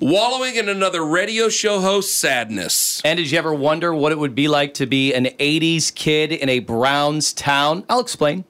[0.00, 3.00] Wallowing in another radio show host sadness.
[3.04, 6.32] And did you ever wonder what it would be like to be an 80s kid
[6.32, 7.84] in a Browns town?
[7.88, 8.44] I'll explain.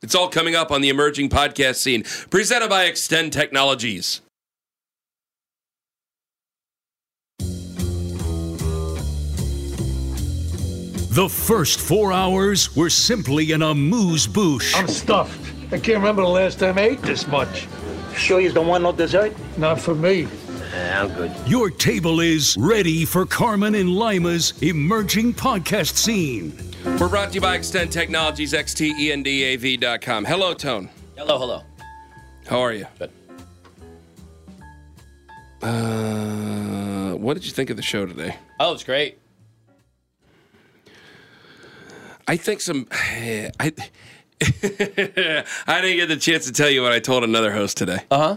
[0.00, 4.22] It's all coming up on the emerging podcast scene, presented by Extend Technologies.
[11.10, 14.74] The first four hours were simply in a moose bouche.
[14.74, 15.52] I'm stuffed.
[15.66, 17.68] I can't remember the last time I ate this much.
[18.16, 19.34] Sure you don't want no dessert?
[19.58, 20.26] Not for me.
[20.74, 21.32] I'm good.
[21.46, 26.56] Your table is ready for Carman and Lima's emerging podcast scene.
[26.98, 30.24] We're brought to you by Extend Technologies, E xtendav.com.
[30.24, 30.88] Hello, Tone.
[31.16, 31.62] Hello, hello.
[32.46, 32.86] How are you?
[32.98, 33.10] Good.
[35.62, 38.36] Uh, what did you think of the show today?
[38.60, 39.18] Oh, it's great.
[42.26, 42.86] I think some.
[42.92, 43.50] I
[44.40, 48.00] I didn't get the chance to tell you what I told another host today.
[48.10, 48.36] Uh huh.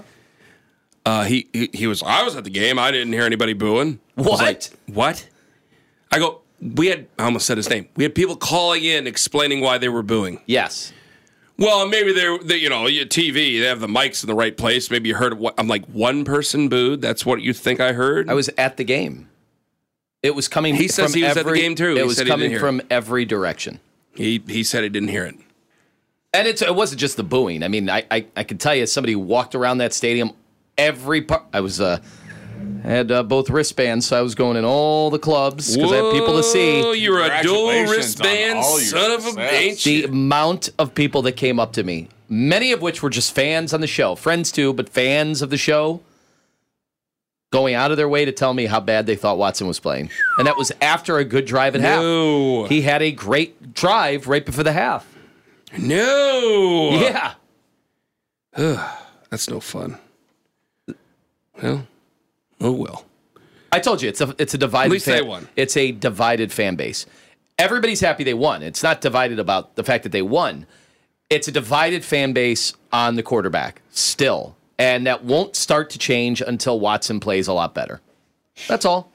[1.06, 2.04] Uh, he, he he was.
[2.04, 2.78] I was at the game.
[2.78, 4.00] I didn't hear anybody booing.
[4.18, 4.40] I What?
[4.40, 4.64] like,
[4.96, 5.28] what?
[6.12, 6.42] I go.
[6.62, 7.08] We had.
[7.18, 7.88] I almost said his name.
[7.96, 10.42] We had people calling in explaining why they were booing.
[10.46, 10.94] Yes.
[11.58, 14.90] Well, maybe they're, they, you know, TV, they have the mics in the right place.
[14.90, 17.02] Maybe you heard what I'm like, one person booed.
[17.02, 18.32] That's what you think I heard?
[18.32, 19.30] I was at the game.
[20.24, 20.74] It was coming.
[20.76, 21.92] He says from he was at the game, too.
[21.92, 22.62] It He was said he didn't coming hear it.
[22.62, 23.80] from every direction,
[24.16, 25.36] he, he said he didn't hear it.
[26.34, 27.62] and it's it wasn't just the booing.
[27.64, 30.32] I mean, I I, I can tell you, somebody walked around that stadium.
[30.78, 31.44] Every part.
[31.54, 32.00] I was uh
[32.84, 36.12] had uh, both wristbands, so I was going in all the clubs because I had
[36.14, 36.82] people to see.
[36.82, 39.54] Whoa, You're a dual Congratulations wristband all your son of a success.
[39.54, 43.34] ain't the amount of people that came up to me, many of which were just
[43.36, 46.02] fans on the show, friends too, but fans of the show,
[47.52, 50.10] going out of their way to tell me how bad they thought Watson was playing.
[50.38, 52.62] And that was after a good drive at No.
[52.64, 52.70] half.
[52.72, 55.06] He had a great drive right before the half.
[55.78, 56.92] No.
[56.94, 57.34] Yeah.
[59.30, 59.98] That's no fun.
[61.62, 61.88] Well,
[62.60, 63.06] oh well.
[63.72, 65.48] I told you it's a it's a divided At least fan, they won.
[65.56, 67.06] It's a divided fan base.
[67.58, 68.64] Everybody's happy they won.
[68.64, 70.66] It's not divided about the fact that they won.
[71.30, 74.56] It's a divided fan base on the quarterback still.
[74.78, 78.02] And that won't start to change until Watson plays a lot better.
[78.68, 79.12] That's all.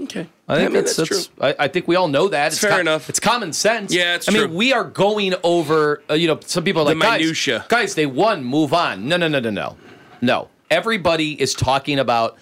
[0.00, 0.26] Okay.
[0.48, 1.46] I think mean, that's, that's that's- true.
[1.46, 2.52] I, I think we all know that.
[2.52, 3.10] It's fair enough.
[3.10, 3.92] It's common sense.
[3.92, 4.46] Yeah, it's I true.
[4.48, 6.02] mean, we are going over.
[6.08, 7.66] Uh, you know, some people are The like guys, minutia.
[7.68, 8.42] Guys, they won.
[8.44, 9.06] Move on.
[9.06, 9.76] No, no, no, no, no,
[10.22, 10.48] no.
[10.70, 12.38] Everybody is talking about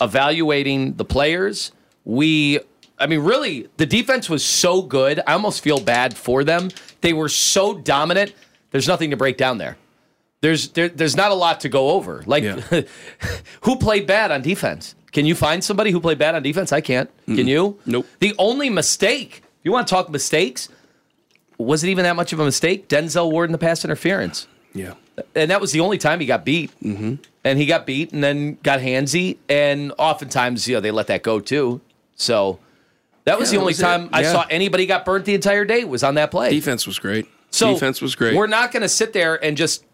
[0.00, 1.72] evaluating the players.
[2.04, 2.60] We,
[2.98, 5.20] I mean, really, the defense was so good.
[5.26, 6.70] I almost feel bad for them.
[7.00, 8.32] They were so dominant.
[8.70, 9.76] There's nothing to break down there.
[10.40, 12.22] There's there, there's not a lot to go over.
[12.26, 12.60] Like, Yeah.
[13.62, 14.94] who played bad on defense?
[15.10, 16.72] Can you find somebody who played bad on defense?
[16.72, 17.08] I can't.
[17.26, 17.78] Can you?
[17.86, 18.06] Nope.
[18.18, 20.68] The only mistake, you want to talk mistakes,
[21.56, 22.88] was it even that much of a mistake?
[22.88, 24.48] Denzel Ward in the pass interference.
[24.74, 24.94] Yeah.
[25.34, 26.78] And that was the only time he got beat.
[26.80, 27.14] Mm-hmm.
[27.44, 29.38] And he got beat and then got handsy.
[29.48, 31.80] And oftentimes, you know, they let that go too.
[32.16, 32.58] So
[33.24, 35.84] that was Yeah, the only was time I saw anybody got burnt the entire day
[35.84, 36.50] was on that play.
[36.50, 37.26] Defense was great.
[37.50, 38.34] So Defense was great.
[38.34, 39.84] We're not going to sit there and just,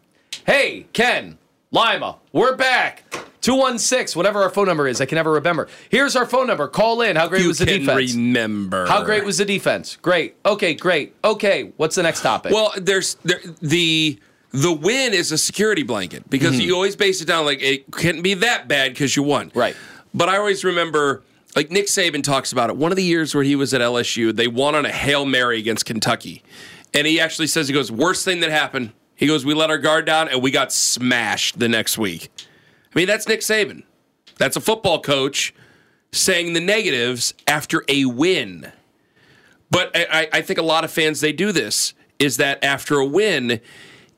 [0.46, 1.36] hey, Ken,
[1.70, 3.04] Lima, we're back.
[3.42, 5.00] 216, whatever our phone number is.
[5.00, 5.68] I can never remember.
[5.88, 6.68] Here's our phone number.
[6.68, 7.16] Call in.
[7.16, 8.14] How great you was the can defense?
[8.14, 8.86] remember.
[8.86, 9.96] How great was the defense?
[9.96, 10.36] Great.
[10.44, 11.14] Okay, great.
[11.24, 12.52] Okay, what's the next topic?
[12.52, 14.18] Well, there's there, the
[14.52, 16.60] the win is a security blanket because Mm-hmm.
[16.62, 19.50] you always base it down like it couldn't be that bad because you won.
[19.54, 19.76] Right.
[20.12, 21.22] But I always remember
[21.56, 22.76] like Nick Saban talks about it.
[22.76, 25.58] One of the years where he was at LSU, they won on a hail mary
[25.58, 26.42] against Kentucky,
[26.94, 28.92] and he actually says he goes worst thing that happened.
[29.16, 32.30] He goes, we let our guard down and we got smashed the next week.
[32.94, 33.82] I mean, that's Nick Saban.
[34.38, 35.52] That's a football coach
[36.12, 38.72] saying the negatives after a win.
[39.70, 42.96] But I, I- I think a lot of fans they do this is that after
[42.98, 43.60] a win,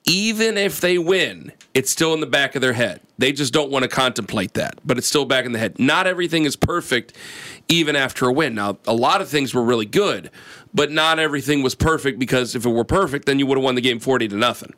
[0.04, 3.00] even if they win, it's still in the back of their head.
[3.18, 5.78] They just don't want to contemplate that, but it's still back in the head.
[5.78, 7.16] Not everything is perfect,
[7.68, 8.54] even after a win.
[8.54, 10.30] Now, a lot of things were really good,
[10.74, 13.76] but not everything was perfect because if it were perfect, then you would have won
[13.76, 14.74] the game forty to nothing,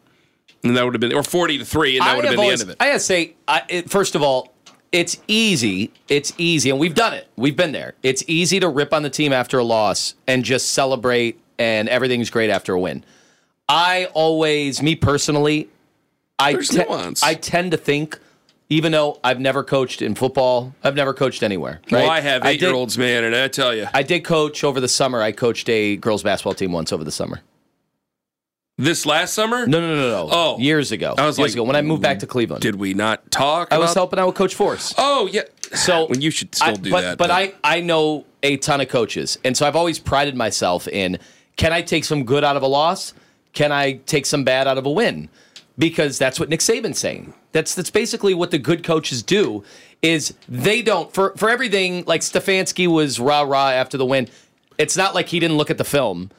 [0.62, 2.44] and that would have been or forty to three, and that I would have been
[2.44, 2.76] the end of it.
[2.80, 4.52] I gotta say, I, it, first of all,
[4.92, 5.90] it's easy.
[6.08, 7.28] It's easy, and we've done it.
[7.36, 7.94] We've been there.
[8.02, 12.28] It's easy to rip on the team after a loss and just celebrate, and everything's
[12.28, 13.04] great after a win.
[13.68, 15.68] I always, me personally,
[16.38, 16.84] I te-
[17.22, 18.18] I tend to think
[18.70, 20.74] even though I've never coached in football.
[20.82, 21.80] I've never coached anywhere.
[21.90, 22.02] Right?
[22.02, 24.64] Well, I have did- eight year olds, man, and I tell you, I did coach
[24.64, 25.22] over the summer.
[25.22, 27.40] I coached a girls basketball team once over the summer.
[28.76, 30.28] this last summer, No, no, no, no.
[30.32, 30.58] Oh.
[30.58, 31.14] years ago.
[31.16, 32.62] I was years like, ago when I moved back to Cleveland.
[32.62, 33.68] did we not talk?
[33.70, 34.92] I was helping out with Coach Force.
[34.98, 35.42] Oh yeah.
[35.74, 37.18] So when you should still I- do but, that.
[37.18, 41.18] But I, I know a ton of coaches, and so I've always prided myself in
[41.56, 43.14] can I take some good out of a loss?
[43.54, 45.28] Can I take some bad out of a win?
[45.78, 47.34] Because that's what Nick Saban's saying.
[47.52, 49.64] That's that's basically what the good coaches do.
[50.02, 54.28] Is they don't for for everything like Stefanski was rah rah after the win.
[54.76, 56.30] It's not like he didn't look at the film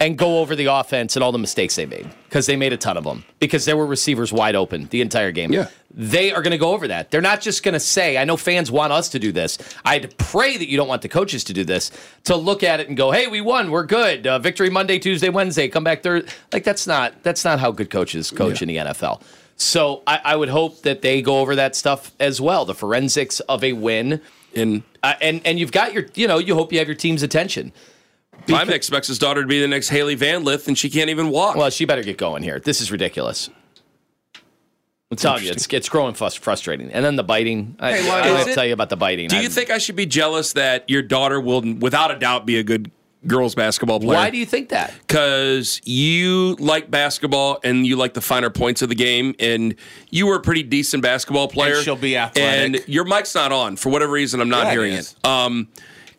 [0.00, 2.76] and go over the offense and all the mistakes they made because they made a
[2.76, 5.52] ton of them because there were receivers wide open the entire game.
[5.52, 5.68] Yeah.
[5.92, 7.10] They are going to go over that.
[7.10, 9.58] They're not just going to say, I know fans want us to do this.
[9.84, 11.90] I'd pray that you don't want the coaches to do this,
[12.24, 13.72] to look at it and go, hey, we won.
[13.72, 14.24] We're good.
[14.24, 15.66] Uh, victory Monday, Tuesday, Wednesday.
[15.66, 16.30] Come back Thursday.
[16.52, 19.20] Like, that's not, that's not how good coaches coach in the NFL.
[19.56, 23.40] So I, I would hope that they go over that stuff as well, the forensics
[23.40, 24.20] of a win.
[24.54, 27.24] and Uh, and, and you've got your, you know, you hope you have your team's
[27.24, 27.72] attention.
[28.46, 31.30] Mike expects his daughter to be the next Hailey Van Lith, and she can't even
[31.30, 31.56] walk.
[31.56, 32.60] Well, she better get going here.
[32.60, 33.50] This is ridiculous.
[35.10, 36.90] I'm telling you, it's it's growing frus- frustrating.
[36.92, 37.76] And then the biting.
[37.80, 39.28] I, Hey, I Lionel, don't have to tell you about the biting.
[39.28, 42.44] Do you I'm- think I should be jealous that your daughter will, without a doubt,
[42.44, 42.90] be a good
[43.26, 44.18] girls basketball player?
[44.18, 44.92] Why do you think that?
[45.06, 49.74] because you like basketball and you like the finer points of the game, and
[50.10, 51.80] you were a pretty decent basketball player.
[51.82, 52.76] she'll be athletic.
[52.76, 54.40] And your mic's not on for whatever reason.
[54.42, 55.12] I'm not Yeah, hearing is.
[55.22, 55.26] it.
[55.26, 55.68] Um,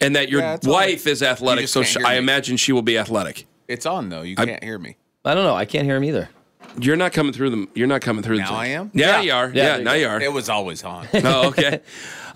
[0.02, 2.98] and that your Yeah, wife is athletic, so can't sh- I imagine she will be
[2.98, 3.46] athletic.
[3.68, 4.22] It's on though.
[4.24, 4.98] You can't hear me.
[5.26, 5.56] I don't know.
[5.56, 6.30] I can't hear him either.
[6.80, 7.68] You're not coming through them.
[7.76, 8.38] You're not coming through.
[8.38, 8.58] the Now thing.
[8.58, 8.92] I am?
[8.94, 9.22] Yeah, Yeah.
[9.22, 9.50] you are.
[9.50, 9.98] Yeah, Yeah, you now go.
[9.98, 10.22] you are.
[10.22, 11.08] It was always on.
[11.14, 11.82] oh, okay.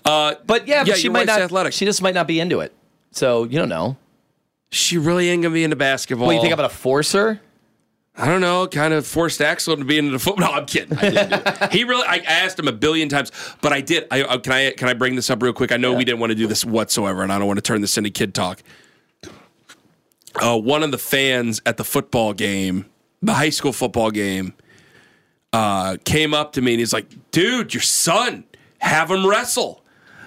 [0.04, 1.42] Uh, But yeah, Yeah, but she might wife's not.
[1.42, 1.74] athletic.
[1.74, 2.74] She just might not be into it.
[3.12, 3.96] So you don't know.
[4.72, 6.26] she really ain't gonna be into basketball.
[6.28, 7.40] What do you think I'm gonna force her?
[8.16, 10.34] I don't know, kind of forced Axel to be into the football.
[10.52, 10.98] No, I'm kidding.
[10.98, 11.72] I didn't do it.
[11.72, 13.32] He really, I asked him a billion times,
[13.62, 14.08] but I did.
[14.12, 15.72] I, uh, can I can I bring this up real quick?
[15.72, 17.82] I know we didn't want to do this whatsoever, and I don't want to turn
[17.82, 18.62] this into kid talk.
[20.36, 22.86] Uh, one of the fans at the football game,
[23.22, 24.54] the high school football game,
[25.54, 28.44] uh, came up to me and he's like, "Dude, your son,
[28.80, 29.82] have him wrestle."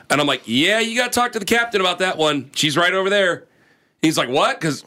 [0.08, 2.50] And I'm like, "Yeah, you got to talk to the captain about that one.
[2.54, 3.44] She's right over there."
[4.06, 4.84] He's like, "What?" Because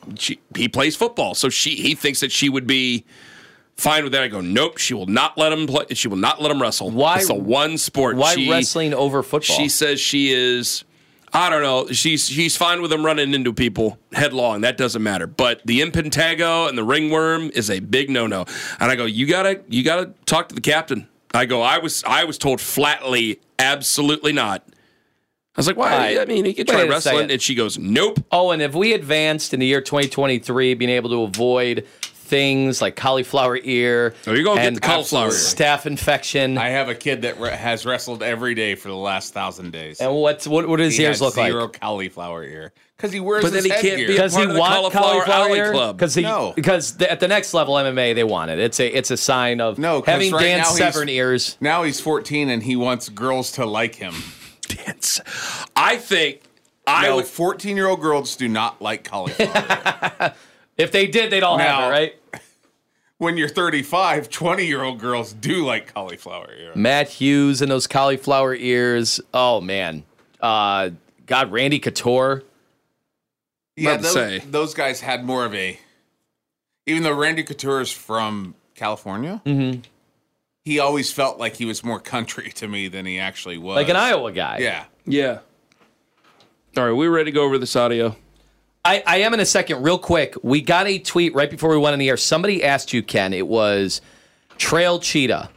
[0.56, 3.06] he plays football, so she he thinks that she would be
[3.78, 4.24] fine with that.
[4.24, 5.86] I go, "Nope, she will not let him play.
[5.94, 6.90] She will not let him wrestle.
[6.90, 8.16] Why- It's the one sport.
[8.16, 9.56] Why she, wrestling over football?
[9.58, 10.84] She says she is.
[11.32, 11.88] I don't know.
[11.92, 14.62] She's she's fine with him running into people headlong.
[14.62, 15.28] That doesn't matter.
[15.28, 18.46] But the impetigo and the ringworm is a big no no.
[18.80, 21.08] And I go, you gotta you gotta talk to the captain.
[21.34, 24.64] I go, I was I was told flatly, absolutely not.
[25.60, 25.98] I was like, why?
[25.98, 26.20] Right.
[26.20, 28.18] I mean, he could try a wrestling, and she goes, nope.
[28.32, 32.96] Oh, and if we advanced in the year 2023, being able to avoid things like
[32.96, 35.32] cauliflower ear, Oh, you're gonna get the cauliflower ear.
[35.32, 39.34] staph infection, I have a kid that re- has wrestled every day for the last
[39.34, 40.00] thousand days.
[40.00, 40.68] and what's what?
[40.68, 41.80] What does his he ears look zero like?
[41.82, 44.08] cauliflower ear because he wears But then his he can't headgear.
[44.08, 45.72] be a he part of the Cauliflower cauliflower ear?
[45.72, 45.98] Club.
[45.98, 46.54] Because he No.
[46.56, 48.60] because the, at the next level MMA they want it.
[48.60, 51.58] It's a it's a sign of no having right Dan now he's- Severn ears.
[51.60, 54.14] Now he's 14 and he wants girls to like him.
[54.90, 55.22] Dance.
[55.76, 56.42] I think
[56.86, 57.26] I no, would.
[57.26, 60.34] 14 year old girls do not like cauliflower.
[60.80, 62.16] If they did, they'd all have it, right?
[63.18, 66.72] when you're 35, 20 year old girls do like cauliflower ear.
[66.74, 69.20] Matt Hughes and those cauliflower ears.
[69.34, 70.04] Oh man,
[70.40, 70.92] uh,
[71.26, 72.44] God, Randy Couture.
[73.76, 74.40] Yeah, those, say.
[74.40, 75.78] those guys had more of a.
[76.86, 79.82] Even though Randy Couture is from California, Mm-hmm.
[80.70, 83.76] He always felt like he was more country to me than he actually was.
[83.76, 84.60] like an Iowa guy.
[84.60, 84.86] Yeah.
[85.04, 85.40] Yeah.
[86.78, 88.16] All right, we're ready to go over this audio?
[88.86, 90.36] I, I am in a second, real quick.
[90.44, 92.18] We got a tweet right before we went on the air.
[92.18, 93.34] Somebody asked you, Ken.
[93.34, 94.00] It was
[94.60, 95.50] Trail Cheetah.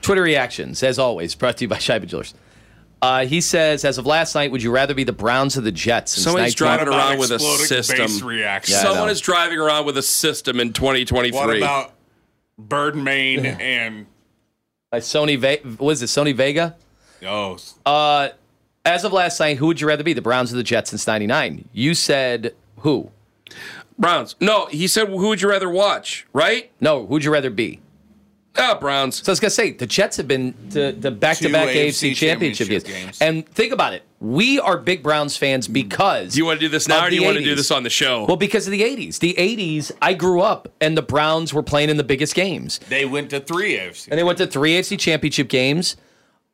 [0.00, 2.32] Twitter reactions, as always, brought to you by Scheibe Jewelers.
[3.02, 5.72] Uh, he says, as of last night, would you rather be the Browns or the
[5.72, 6.12] Jets?
[6.12, 8.26] Since Somebody's driving around with a system.
[8.26, 8.76] reaction?
[8.76, 11.32] Yeah, Someone is driving around with a system in 2023.
[11.38, 11.92] What about
[12.58, 14.06] Birdmain and
[14.92, 16.76] By Sony, Ve- what is it, Sony Vega?
[17.24, 17.56] oh
[17.86, 18.28] Uh,
[18.84, 21.06] as of last night, who would you rather be, the Browns or the Jets since
[21.06, 21.66] 99?
[21.72, 23.10] You said who?
[23.98, 24.36] Browns?
[24.38, 26.70] No, he said, "Who would you rather watch?" Right?
[26.80, 27.80] No, who'd you rather be?
[28.56, 29.22] Ah, Browns.
[29.24, 32.14] So I was gonna say the Jets have been to the back-to-back Two AFC, AFC
[32.14, 33.04] championship, championship games.
[33.18, 33.18] games.
[33.22, 34.02] and think about it.
[34.20, 37.08] We are big Browns fans because Do you want to do this now, of or
[37.10, 38.24] do you the want to do this on the show?
[38.26, 39.18] Well, because of the '80s.
[39.20, 43.04] The '80s, I grew up, and the Browns were playing in the biggest games, they
[43.06, 44.08] went to three AFC.
[44.10, 45.96] and they went to three AFC championship games.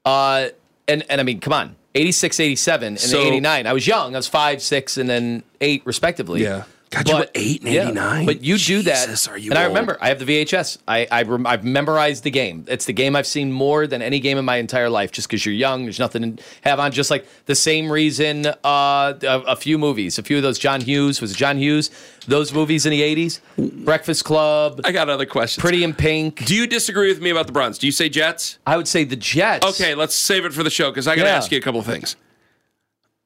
[0.05, 0.49] Uh,
[0.87, 3.67] and and I mean, come on, '86, '87, and So- '89.
[3.67, 4.15] I was young.
[4.15, 6.43] I was five, six, and then eight, respectively.
[6.43, 6.63] Yeah.
[6.91, 8.27] God, you were eight and yeah, 89.
[8.27, 9.29] But you do that.
[9.29, 10.79] Are you and I remember, I have the VHS.
[10.89, 12.65] I, I rem- I've memorized the game.
[12.67, 15.13] It's the game I've seen more than any game in my entire life.
[15.13, 16.93] Just because you're young, there's nothing to have on.
[16.93, 20.81] Just like the same reason, uh, a, a few movies, a few of those John
[20.81, 21.91] Hughes was it John Hughes.
[22.27, 23.41] Those movies in the '80s,
[23.85, 25.61] Breakfast Club, I got other questions.
[25.63, 26.45] Pretty in Pink.
[26.45, 27.79] Do you disagree with me about the Browns?
[27.79, 28.59] Do you say Jets?
[28.67, 29.67] I would say the Jets.
[29.67, 31.37] Okay, let's save it for the show because I got to Yeah.
[31.37, 32.17] ask you a couple of things.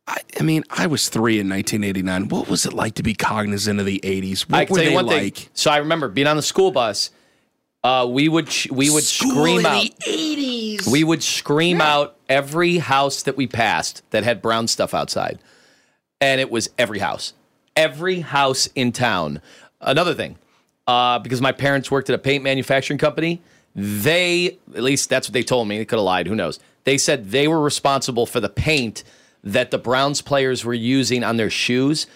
[0.06, 2.28] I, I mean, I was three in 1989.
[2.28, 4.42] What was it like to be cognizant of the 80s?
[4.42, 5.36] What I can were tell you one like?
[5.36, 5.48] thing.
[5.54, 7.10] So I remember being on the school bus.
[7.84, 9.82] Uh, we would ch- we would School scream out.
[9.82, 10.86] the 80s.
[10.86, 15.40] We would scream out every house that we passed that had brown stuff outside.
[16.20, 17.32] And it was every house.
[17.74, 19.40] Every house in town.
[19.80, 20.38] Another thing,
[20.86, 23.42] uh, because my parents worked at a paint manufacturing company,
[23.74, 26.60] they, at least that's what they told me, they could have lied, who knows.
[26.84, 29.02] They said they were responsible for the paint
[29.44, 32.06] that the Browns players were using on their shoes.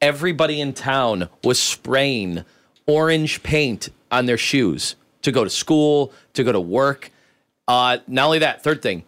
[0.00, 2.44] Everybody in town was spraying
[2.86, 7.10] orange paint on their shoes to go to school, to go to work.
[7.68, 9.04] Uh, not only that, third thing,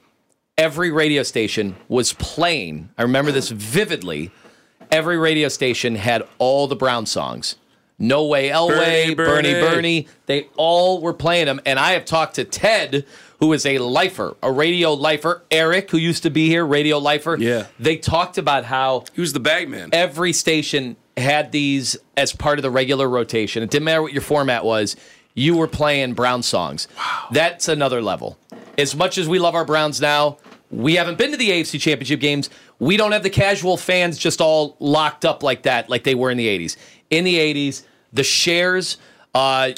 [0.57, 2.91] every radio station was playing.
[2.97, 4.31] I remember this vividly.
[4.91, 7.57] Every radio station had all the Brown songs.
[7.99, 9.61] No Way Elway, Bernie, Bernie, Bernie.
[9.61, 10.09] Bernie.
[10.27, 11.61] They all were playing them.
[11.67, 13.07] And I have talked to Ted,
[13.45, 15.43] who is a lifer, a radio lifer.
[15.51, 17.37] Eric, who used to be here, radio lifer.
[17.39, 17.67] Yeah.
[17.79, 19.91] They talked about how He was the bagman.
[19.93, 23.63] every station had these as part of the regular rotation.
[23.63, 24.97] It didn't matter what your format was,
[25.35, 26.89] you were playing Brown songs.
[26.97, 27.27] Wow.
[27.33, 28.39] That's another level.
[28.79, 30.39] As much as we love our Browns now,
[30.71, 32.49] we haven't been to the AFC Championship games.
[32.79, 36.31] We don't have the casual fans just all locked up like that, like they were
[36.31, 36.77] in the 80s.
[37.11, 38.97] In the 80s, the shares,
[39.35, 39.73] uh,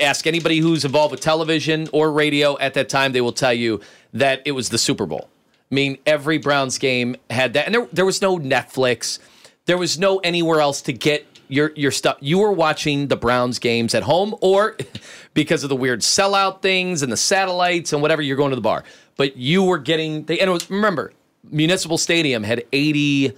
[0.00, 3.80] ask anybody who's involved with television or radio at that time, they will tell you
[4.12, 5.28] that it was the Super Bowl.
[5.70, 7.66] I mean, every Browns game had that.
[7.66, 9.18] And there, there was no Netflix.
[9.66, 12.18] There was no anywhere else to get your your stuff.
[12.20, 14.76] You were watching the Browns games at home, or
[15.34, 18.62] because of the weird sellout things and the satellites and whatever, you're going to the
[18.62, 18.84] bar.
[19.16, 21.12] But you were getting the and was, remember,
[21.44, 23.32] Municipal Stadium had eighty.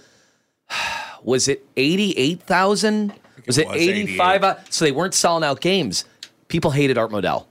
[1.23, 3.13] Was it eighty eight thousand?
[3.47, 4.45] Was it was eighty five?
[4.71, 6.05] So they weren't selling out games.
[6.49, 7.47] People hated Art Modell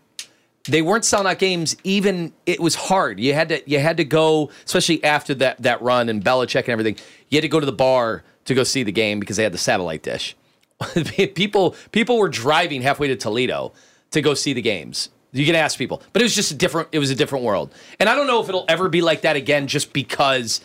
[0.69, 1.75] they weren't selling out games.
[1.83, 3.19] Even it was hard.
[3.19, 6.69] You had to you had to go, especially after that that run and Belichick and
[6.69, 6.97] everything.
[7.29, 9.53] You had to go to the bar to go see the game because they had
[9.53, 10.35] the satellite dish.
[11.35, 13.73] people people were driving halfway to Toledo
[14.11, 15.09] to go see the games.
[15.31, 16.89] You can ask people, but it was just a different.
[16.91, 19.35] It was a different world, and I don't know if it'll ever be like that
[19.35, 19.67] again.
[19.67, 20.61] Just because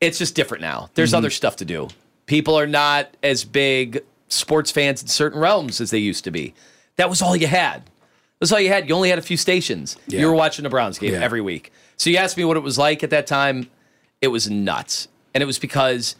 [0.00, 0.90] it's just different now.
[0.94, 1.18] There's mm-hmm.
[1.18, 1.88] other stuff to do.
[2.26, 6.54] People are not as big sports fans in certain realms as they used to be.
[6.96, 7.82] That was all you had.
[8.40, 8.88] That's all you had.
[8.88, 9.96] You only had a few stations.
[10.06, 11.20] You were watching the Browns game Yeah.
[11.20, 11.72] every week.
[11.96, 13.68] So you asked me what it was like at that time.
[14.20, 15.08] It was nuts.
[15.34, 16.14] And it was because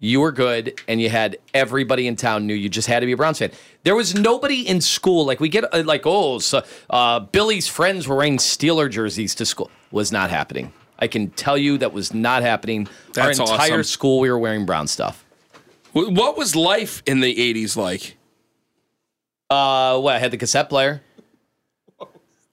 [0.00, 3.12] you were good and you had everybody in town knew you just had to be
[3.12, 3.50] a Browns fan.
[3.84, 5.24] There was nobody in school.
[5.26, 9.46] Like we get uh, like, oh, so, uh, Billy's friends were wearing Steeler jerseys to
[9.46, 9.70] school.
[9.90, 10.72] Was not happening.
[10.98, 12.88] I can tell you that was not happening.
[13.14, 13.84] That's Our entire awesome.
[13.84, 15.24] school, we were wearing Brown stuff.
[15.92, 18.16] Wh- What was life in the 80s like?
[19.48, 20.14] Uh, what?
[20.14, 21.02] I had the cassette player.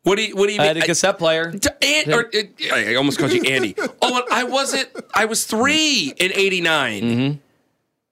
[0.04, 0.70] What do you What do you mean?
[0.70, 0.76] I mean?
[0.78, 1.52] had a cassette player.
[1.52, 3.76] To An- or, uh, I almost called you Andy.
[4.02, 4.90] Oh, I wasn't.
[5.14, 7.02] I was three in '89.
[7.04, 7.38] Mm-hmm.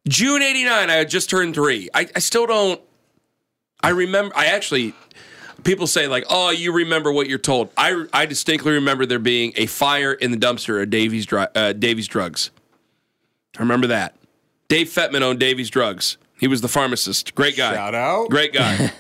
[0.10, 0.90] June '89.
[0.90, 1.90] I had just turned three.
[1.94, 2.82] I, I still don't.
[3.82, 4.36] I remember.
[4.38, 4.94] I actually.
[5.64, 9.54] People say like, "Oh, you remember what you're told." I I distinctly remember there being
[9.56, 12.52] a fire in the dumpster at Davies uh, Davies Drugs.
[13.58, 14.16] I remember that.
[14.68, 16.18] Dave Fetman owned Davies Drugs.
[16.40, 17.36] He was the pharmacist.
[17.36, 17.74] Great guy.
[17.74, 18.30] Shout out.
[18.30, 18.92] Great guy.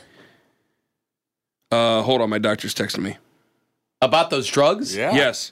[1.71, 3.17] uh, hold on, my doctor's texting me.
[4.01, 4.95] About those drugs?
[4.95, 5.13] Yeah.
[5.13, 5.51] Yes.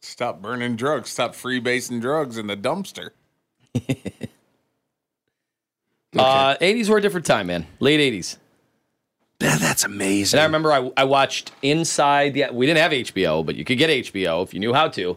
[0.00, 1.10] Stop burning drugs.
[1.10, 3.10] Stop freebasing drugs in the dumpster.
[6.18, 7.66] Uh, 80s were a different time, man.
[7.78, 8.36] Late 80s.
[9.38, 10.38] That- that's amazing.
[10.38, 12.46] And I remember I, I watched Inside the.
[12.52, 15.16] We didn't have HBO, but you could get HBO if you knew how to.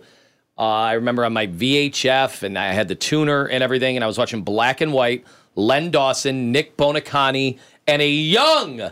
[0.57, 4.07] Uh, I remember on my VHF, and I had the tuner and everything, and I
[4.07, 7.57] was watching Black and White, Len Dawson, Nick Buoniconti,
[7.87, 8.91] and a young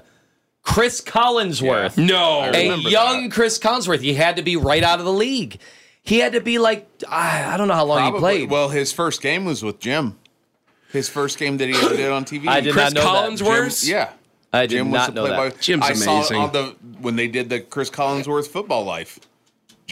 [0.64, 1.98] Chris Collinsworth.
[1.98, 2.42] no.
[2.42, 4.02] a remember young Chris Collinsworth.
[4.02, 5.60] He had to be right out of the league.
[6.04, 8.18] He had to be like I, I don't know how long Probably.
[8.34, 8.50] he played.
[8.52, 10.18] Well, his first game was with Jim.
[10.92, 12.48] His first game that he ever did on TV.
[12.48, 13.30] I did Chris not know that.
[13.30, 13.86] Collinsworth?
[13.86, 14.10] Jim, yeah.
[14.52, 15.36] I did Jim not was the know that.
[15.38, 16.38] play-by- Jim's I saw amazing.
[16.38, 19.20] on the when they did the Chris Collinsworth football life.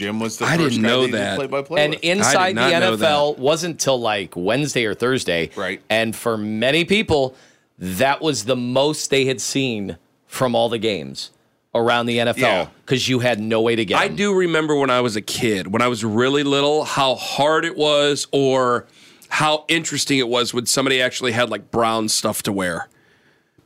[0.00, 1.36] Jim was the I first didn't guy know they that.
[1.36, 2.02] play-by-play And with.
[2.04, 5.50] inside the NFL wasn't till like Wednesday or Thursday.
[5.56, 5.82] Right.
[5.90, 7.34] And for many people,
[7.78, 11.30] that was the most they had seen from all the games
[11.74, 14.16] around the NFL because you had no way to get I them.
[14.16, 17.76] do remember when I was a kid, when I was really little, how hard it
[17.76, 18.86] was or
[19.28, 22.88] how interesting it was when somebody actually had like brown stuff to wear.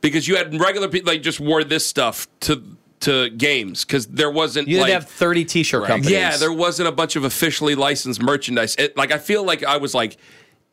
[0.01, 2.61] because you had regular people like just wore this stuff to
[3.05, 6.11] to games because there wasn't You like didn't have 30 t-shirt companies.
[6.11, 8.75] yeah there wasn't a bunch of officially licensed merchandise.
[8.77, 10.17] It, like I feel like I was like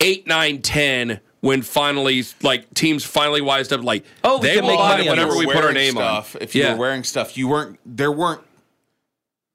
[0.00, 4.70] eight, nine, ten when finally like teams finally wised up like Oh, they can will
[4.70, 6.42] make buy money it whenever we put our Wearing name stuff, on.
[6.42, 6.72] If you yeah.
[6.74, 7.78] were wearing stuff, you weren't.
[7.84, 8.42] There weren't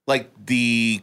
[0.06, 1.02] like the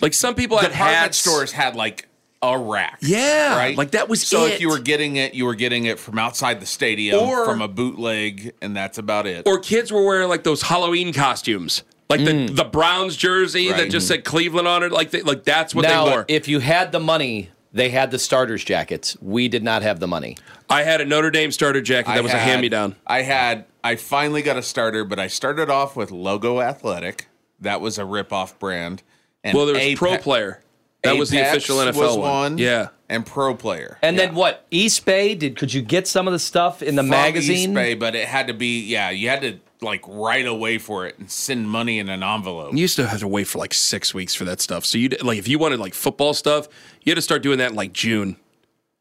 [0.00, 1.18] like some people had department hats.
[1.18, 2.08] stores had like
[2.42, 2.98] a rack.
[3.00, 3.76] Yeah, right.
[3.76, 4.44] like that was so.
[4.44, 4.54] it.
[4.54, 7.62] If you were getting it, you were getting it from outside the stadium, Or- from
[7.62, 9.46] a bootleg, and that's about it.
[9.46, 12.56] or kids were wearing like those Halloween costumes, like the mm.
[12.56, 14.92] the Browns jersey that just said Cleveland on it.
[14.92, 16.24] Like they, like that's what now, they wore.
[16.28, 19.16] if you had the money, they had the starters jackets.
[19.20, 20.36] We did not have the money.
[20.68, 22.96] I had a Notre Dame starter jacket that I was a hand me down.
[23.06, 23.66] I had.
[23.84, 27.28] I finally got a starter, but I started off with Logo Athletic.
[27.60, 29.02] That was a rip-off brand.
[29.44, 30.60] And Well, there was Ape- Pro Player.
[31.06, 32.58] That was the official NFL was one.
[32.58, 32.88] Yeah.
[33.08, 33.98] and Pro Player.
[34.02, 34.26] And Yeah.
[34.26, 34.68] then what?
[34.70, 35.38] Eastbay?
[35.38, 37.74] Did could you get some of the stuff in the From magazine?
[37.74, 39.10] Eastbay, but it had to be yeah.
[39.10, 42.72] You had to like write away for it and send money in an envelope.
[42.72, 44.84] You used to have to wait for like six weeks for that stuff.
[44.84, 46.66] So you like if you wanted like football stuff,
[47.02, 48.36] you had to start doing that in like June.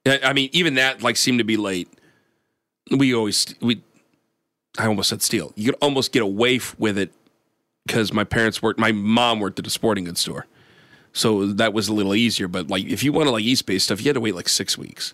[0.05, 1.87] I I mean, even that like seemed to be late.
[2.91, 3.81] We always we.
[4.77, 5.53] I almost said steal.
[5.55, 7.11] You could almost get away f- with it
[7.87, 8.77] because my parents worked.
[8.79, 10.45] My mom worked at a sporting goods store,
[11.15, 12.47] so that was a little easier.
[12.47, 15.13] But like if you wanted like Eastbay stuff, you had to wait like six weeks.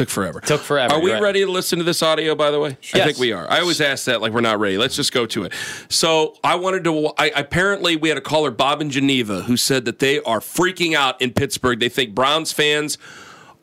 [0.00, 0.40] Took forever.
[0.40, 1.22] Took forever, Are we right.
[1.22, 2.34] ready to listen to this audio?
[2.34, 3.46] By the way, I think we are.
[3.50, 4.78] I always ask that like we're not ready.
[4.78, 5.52] Let's just go to it.
[5.90, 7.12] So I wanted to.
[7.18, 10.94] I, apparently, we had a caller, Bob in Geneva, who said that they are freaking
[10.94, 11.80] out in Pittsburgh.
[11.80, 12.96] They think Browns fans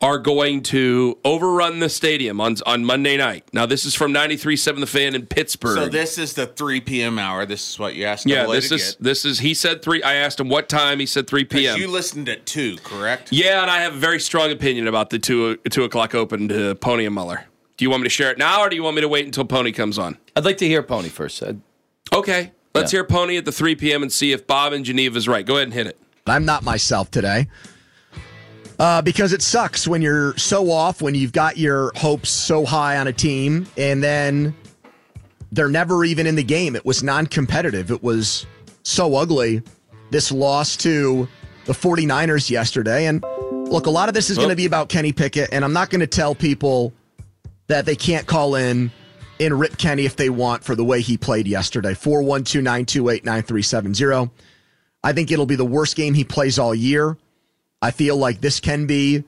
[0.02, 3.46] are going to overrun the stadium on on Monday night.
[3.54, 5.76] Now, this is from 93.7 The Fan in Pittsburgh.
[5.78, 7.18] So this is the 3 p.m.
[7.20, 7.46] hour.
[7.46, 8.26] This is what you asked.
[8.28, 9.04] yeah, this to is get.
[9.04, 9.40] this is.
[9.40, 10.04] He said three.
[10.04, 11.00] I asked him what time.
[11.00, 11.80] He said 3 p.m.
[11.80, 13.32] You listened at two, correct?
[13.32, 16.76] Yeah, and I have a very strong opinion about the two two o'clock open to
[16.76, 17.46] Poni and Mueller.
[17.78, 19.26] Do you want me to share it now, or do you want me to wait
[19.26, 20.18] until Poni comes on?
[20.36, 21.42] I'd like to hear Poni first.
[21.44, 21.54] Uh,
[22.14, 23.00] Okay, let's Yeah.
[23.00, 24.02] hear Poni at the 3 p.m.
[24.02, 25.46] and see if Bob in Geneva is right.
[25.46, 25.98] Go ahead and hit it.
[26.26, 27.48] I'm not myself today.
[28.80, 32.98] Uh, because it sucks when you're so off, when you've got your hopes so high
[32.98, 34.56] on a team, and then
[35.52, 36.76] they're never even in the game.
[36.76, 37.90] It was non competitive.
[37.90, 38.46] It was
[38.84, 39.64] so ugly.
[40.12, 41.28] This loss to
[41.66, 43.08] the 49ers yesterday.
[43.08, 45.74] And look, a lot of this is going to be about Kenny Pickett, and I'm
[45.74, 46.94] not going to tell people
[47.68, 48.92] that they can't call in
[49.40, 51.94] and rip Kenny if they want for the way he played yesterday.
[51.94, 54.32] 412 928 9370.
[55.04, 57.18] I think it'll be the worst game he plays all year.
[57.82, 59.24] I feel like this can be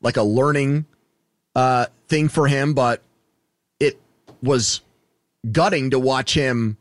[0.00, 0.86] like a learning
[1.54, 3.02] uh, thing for him, but
[3.78, 4.00] it
[4.42, 4.80] was
[5.50, 6.76] gutting to watch him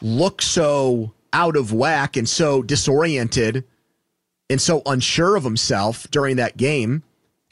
[0.00, 3.64] look so out of whack and so disoriented
[4.48, 7.02] and so unsure of himself during that game.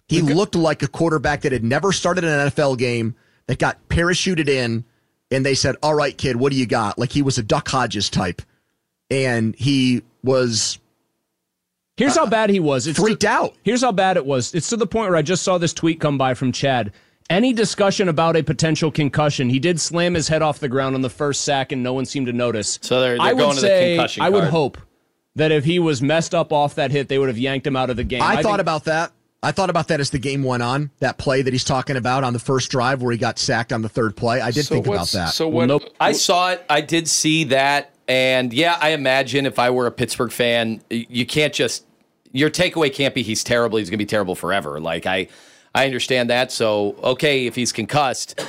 [0.08, 3.14] He looked like a quarterback that had never started an NFL game
[3.46, 4.84] that got parachuted in
[5.30, 6.98] and they said, All right, kid, what do you got?
[6.98, 8.40] Like he was a Duck Hodges type.
[9.11, 10.78] And he was
[11.98, 12.87] Here's uh, how bad he was.
[12.87, 13.54] It's freaked to, out.
[13.62, 14.54] Here's how bad it was.
[14.54, 16.92] It's to the point where I just saw this tweet come by from Chad.
[17.28, 21.02] Any discussion about a potential concussion, he did slam his head off the ground on
[21.02, 22.78] the first sack, and no one seemed to notice.
[22.80, 24.78] So they're- they're I would going to the say, concussion I would hope
[25.37, 27.90] that if he was messed up off that hit, they would have yanked him out
[27.90, 28.22] of the game.
[28.22, 29.12] I, thought think- about that.
[29.42, 30.90] I thought about that as the game went on.
[30.98, 33.82] That play that he's talking about on the first drive where he got sacked on
[33.82, 34.40] the third play.
[34.40, 35.28] I did think about that.
[35.28, 35.66] So what?
[35.66, 35.84] nope.
[36.00, 36.64] I saw it.
[36.68, 37.94] I did see that.
[38.08, 41.84] And yeah, I imagine if I were a Pittsburgh fan, you can't just
[42.33, 43.79] your takeaway can't be he's terrible.
[43.79, 44.81] He's going to be terrible forever.
[44.81, 45.29] Like I,
[45.75, 46.53] I understand that.
[46.53, 48.41] So okay, if he's concussed,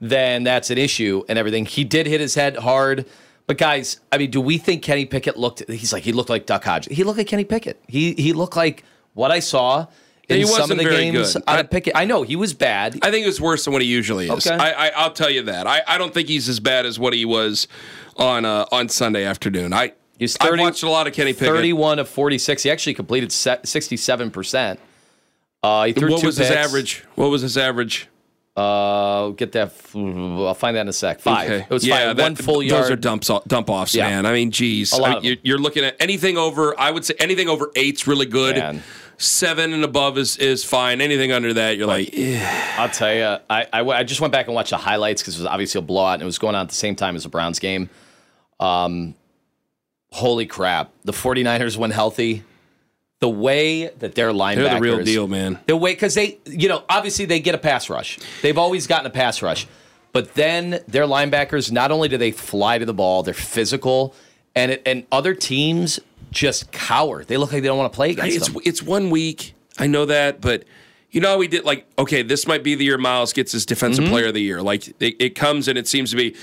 [0.00, 1.66] then that's an issue and everything.
[1.66, 3.06] He did hit his head hard.
[3.46, 5.68] But guys, I mean, do we think Kenny Pickett looked?
[5.68, 6.96] He's like he looked like Duck Hodges.
[6.96, 7.82] He looked like Kenny Pickett.
[7.88, 9.86] He he looked like what I saw
[10.28, 11.94] in He some of the games I- of Pickett.
[11.94, 12.98] I know he was bad.
[13.02, 14.46] I think it was worse than what he usually is.
[14.46, 14.56] Okay.
[14.56, 15.66] I, I, I'll tell you that.
[15.66, 17.68] I, I don't think he's as bad as what he was
[18.16, 19.74] on uh, on Sunday afternoon.
[19.74, 21.48] I He's I 30 watched a lot of Kenny Pickett.
[21.48, 22.62] 31 of 46.
[22.62, 24.78] He actually completed 67%.
[25.62, 27.04] Uh, he threw What two was his average?
[27.14, 28.08] What was his average?
[28.56, 29.72] Uh, get that.
[29.96, 31.20] I'll find that in a sec.
[31.20, 31.50] Five.
[31.50, 31.64] Okay.
[31.64, 32.16] It was yeah, five.
[32.16, 32.84] that- One full yard.
[32.84, 34.08] Those are dumps, dump offs, Yeah.
[34.08, 34.26] man.
[34.26, 36.78] I mean, geez, A lot I- of you're, you're looking at anything over.
[36.78, 38.56] I would say anything over eight's really good.
[38.56, 38.82] Man.
[39.16, 41.00] seven and above is is fine.
[41.00, 42.74] Anything under that, you're like, eh.
[42.78, 45.40] I'll tell you, I, I, I just went back and watched the highlights because it
[45.40, 47.28] was obviously a blowout and it was going on at the same time as the
[47.28, 47.88] Browns game.
[48.60, 49.14] Um,
[50.14, 50.90] holy crap.
[51.04, 52.44] The 49ers, when healthy,
[53.20, 54.54] the way that their linebackers.
[54.56, 55.58] they're the real deal, man.
[55.66, 58.18] The way, because they, you know, obviously they get a pass rush.
[58.42, 59.66] They've always gotten a pass rush.
[60.12, 64.14] But then their linebackers, not only do they fly to the ball, they're physical,
[64.54, 65.98] and it, and other teams
[66.30, 67.24] just cower.
[67.24, 68.62] They look like they don't want to play against It's them.
[68.64, 69.54] it's one week.
[69.78, 70.64] I know that, but
[71.10, 73.66] you know how we did like okay, this might be the year Myles gets his
[73.66, 74.12] defensive Mm-hmm.
[74.12, 74.62] player of the year.
[74.62, 76.36] Like it, it comes and it seems to be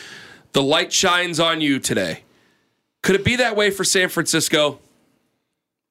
[0.54, 2.24] the light shines on you today.
[3.04, 4.80] Could it be that way for San Francisco?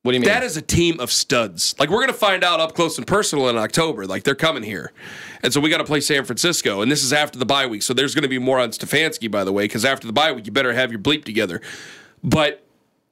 [0.03, 0.29] What do you mean?
[0.29, 1.75] That is a team of studs.
[1.79, 4.07] Like we're going to find out up close and personal in October.
[4.07, 4.93] Like they're coming here,
[5.43, 6.81] and so we got to play San Francisco.
[6.81, 9.31] And this is after the bye week, so there's going to be more on Stefanski,
[9.31, 11.61] by the way, because after the bye week, you better have your bleep together.
[12.25, 12.65] But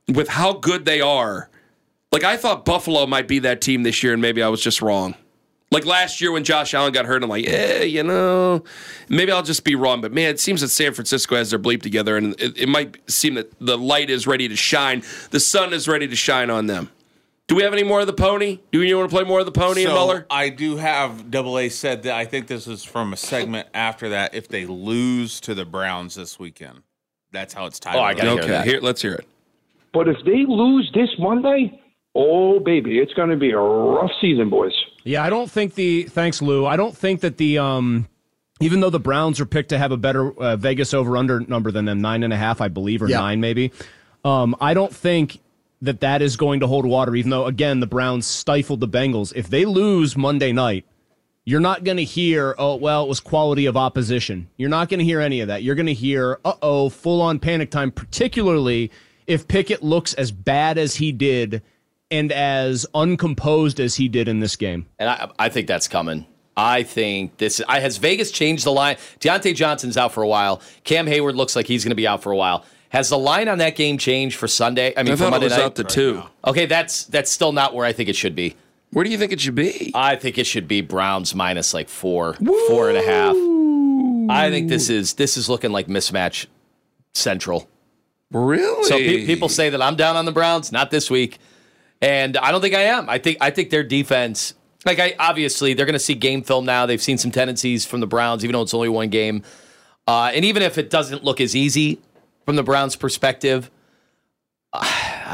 [0.06, 1.50] with how good they are,
[2.10, 4.80] like I thought Buffalo might be that team this year, and maybe I was just
[4.80, 5.14] wrong.
[5.70, 8.64] Like last year when Josh Allen got hurt, I'm like, eh, you know,
[9.10, 10.00] maybe I'll just be wrong.
[10.00, 12.98] But man, it seems that San Francisco has their bleep together, and it, it might
[13.10, 15.02] seem that the light is ready to shine.
[15.30, 16.90] The sun is ready to shine on them.
[17.48, 18.60] Do we have any more of the Poni?
[18.72, 20.26] Do you want to play more of the Poni and So Mueller?
[20.30, 24.10] I do have Double A said that I think this is from a segment after
[24.10, 24.34] that.
[24.34, 26.82] If they lose to the Browns this weekend,
[27.32, 27.96] that's how it's tied.
[27.96, 28.66] Oh, I gotta hear Okay, that.
[28.66, 29.26] here, let's hear it.
[29.94, 31.80] But if they lose this Monday,
[32.14, 34.72] oh baby, it's going to be a rough season, boys.
[35.08, 36.66] Yeah, I don't think the thanks, Lou.
[36.66, 38.06] I don't think that the um,
[38.60, 41.70] even though the Browns are picked to have a better uh, Vegas over under number
[41.70, 43.20] than them nine and a half, I believe, or Yeah.
[43.20, 43.72] nine maybe.
[44.22, 45.40] Um, I don't think
[45.80, 47.14] that that is going to hold water.
[47.16, 49.32] Even though again the Browns stifled the Bengals.
[49.34, 50.84] If they lose Monday night,
[51.46, 54.48] you're not going to hear, oh, well, it was quality of opposition.
[54.58, 55.62] You're not going to hear any of that.
[55.62, 58.90] You're going to hear, uh oh, full on panic time, particularly
[59.26, 61.62] if Pickett looks as bad as he did
[62.10, 64.86] and as uncomposed as he did in this game.
[64.98, 66.26] And I, I think that's coming.
[66.56, 68.96] I think this I, has Vegas changed the line.
[69.20, 70.60] Diontae Johnson's out for a while.
[70.84, 72.64] Cam Hayward looks like he's going to be out for a while.
[72.88, 74.92] Has the line on that game changed for Sunday?
[74.96, 75.62] I mean, I for thought it Monday was night.
[75.62, 76.22] out to two.
[76.44, 78.56] okay, that's that's still not where I think it should be.
[78.90, 79.92] Where do you think it should be?
[79.94, 82.34] I think it should be Browns minus like four,
[82.66, 83.36] four and a half.
[84.30, 86.46] I think this is this is looking like mismatch
[87.14, 87.68] central.
[88.30, 88.84] Really?
[88.84, 91.38] So pe- people say that I'm down on the Browns, not this week,
[92.00, 93.08] and I don't think I am.
[93.08, 96.64] I think I think their defense, like I obviously they're going to see game film
[96.64, 96.86] now.
[96.86, 99.42] They've seen some tendencies from the Browns, even though it's only one game,
[100.06, 102.00] uh, and even if it doesn't look as easy
[102.44, 103.70] from the Browns' perspective,
[104.72, 104.84] uh,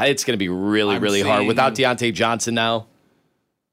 [0.01, 2.87] it's going to be really I'm really hard without Diontae Johnson now.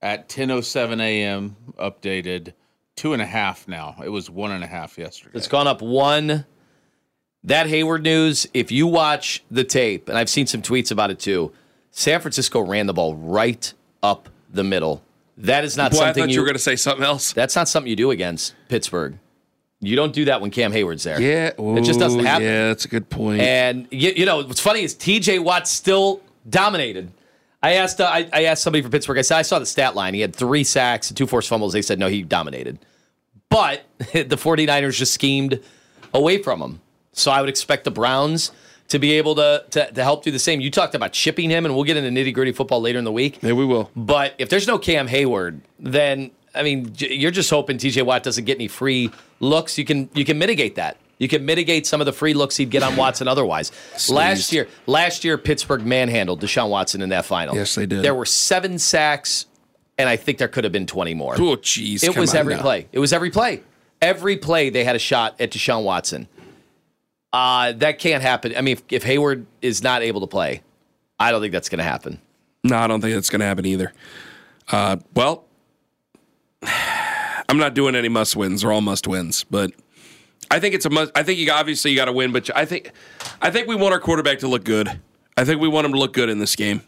[0.01, 1.57] At 10:07 a.m.
[1.79, 2.55] updated
[2.97, 3.97] two and a half now.
[4.05, 5.37] It was one and a half yesterday.
[5.37, 6.47] It's gone up one.
[7.45, 11.19] That Hayward news, if you watch the tape, and I've seen some tweets about it
[11.19, 11.53] too,
[11.93, 15.03] San Francisco ran the ball right up the middle.
[15.39, 17.33] That is not Boy, I something thought you, you were going to say something else.
[17.33, 19.19] That's not something you do against Pittsburgh.
[19.81, 21.21] You don't do that when Cam Hayward's there.
[21.21, 22.45] Yeah, it just doesn't happen.
[22.45, 23.41] Yeah, that's a good point.
[23.41, 25.41] And you, you know what's funny is T.J.
[25.41, 27.11] Watt still dominated.
[27.63, 29.19] I asked uh, I, I asked somebody for Pittsburgh.
[29.19, 30.15] I said I saw the stat line.
[30.15, 31.73] He had three sacks and two forced fumbles.
[31.73, 32.79] They said no, he dominated.
[33.49, 35.61] But the 49ers just schemed
[36.15, 36.81] away from him.
[37.13, 38.53] So I would expect the Browns
[38.93, 40.61] to be able to, to to help do the same.
[40.61, 43.13] You talked about chipping him, and we'll get into nitty gritty football later in the
[43.13, 43.39] week.
[43.43, 43.91] yeah, we will.
[43.97, 48.45] But if there's no Cam Hayward, then I mean, you're just hoping TJ Watt doesn't
[48.45, 49.79] get any free looks.
[49.79, 50.99] You can you can mitigate that.
[51.17, 53.73] You can mitigate some of the free looks he'd get on Watson otherwise.
[54.11, 57.55] last year, last year Pittsburgh manhandled Deshaun Watson in that final.
[57.55, 58.03] Yes, they did.
[58.03, 59.47] There were seven sacks,
[59.97, 61.35] and I think there could have been 20 more.
[61.35, 62.03] Oh, jeez.
[62.05, 62.63] it was every now.
[62.63, 62.89] play.
[62.93, 63.63] It was every play.
[64.03, 66.27] Every play they had a shot at Deshaun Watson.
[67.33, 68.55] Uh, that can't happen.
[68.57, 70.63] I mean, if, if Hayward is not able to play,
[71.19, 72.21] I don't think that's going to happen.
[72.65, 73.93] No, I don't think that's going to happen either.
[74.71, 75.45] Uh, well,
[77.49, 78.63] I'm not doing any must wins.
[78.63, 79.73] They're all must wins, but
[80.51, 81.11] I think it's a must.
[81.15, 82.93] I think you obviously you got to win, but I think
[83.41, 85.01] I think we want our quarterback to look good.
[85.37, 86.83] I think we want him to look good in this game.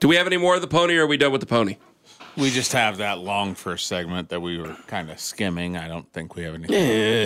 [0.00, 1.76] Do we have any more of the Poni, or are we done with the Poni?
[2.36, 5.76] We just have that long first segment that we were kind of skimming.
[5.76, 6.74] I don't think we have anything.
[6.74, 6.80] Yeah,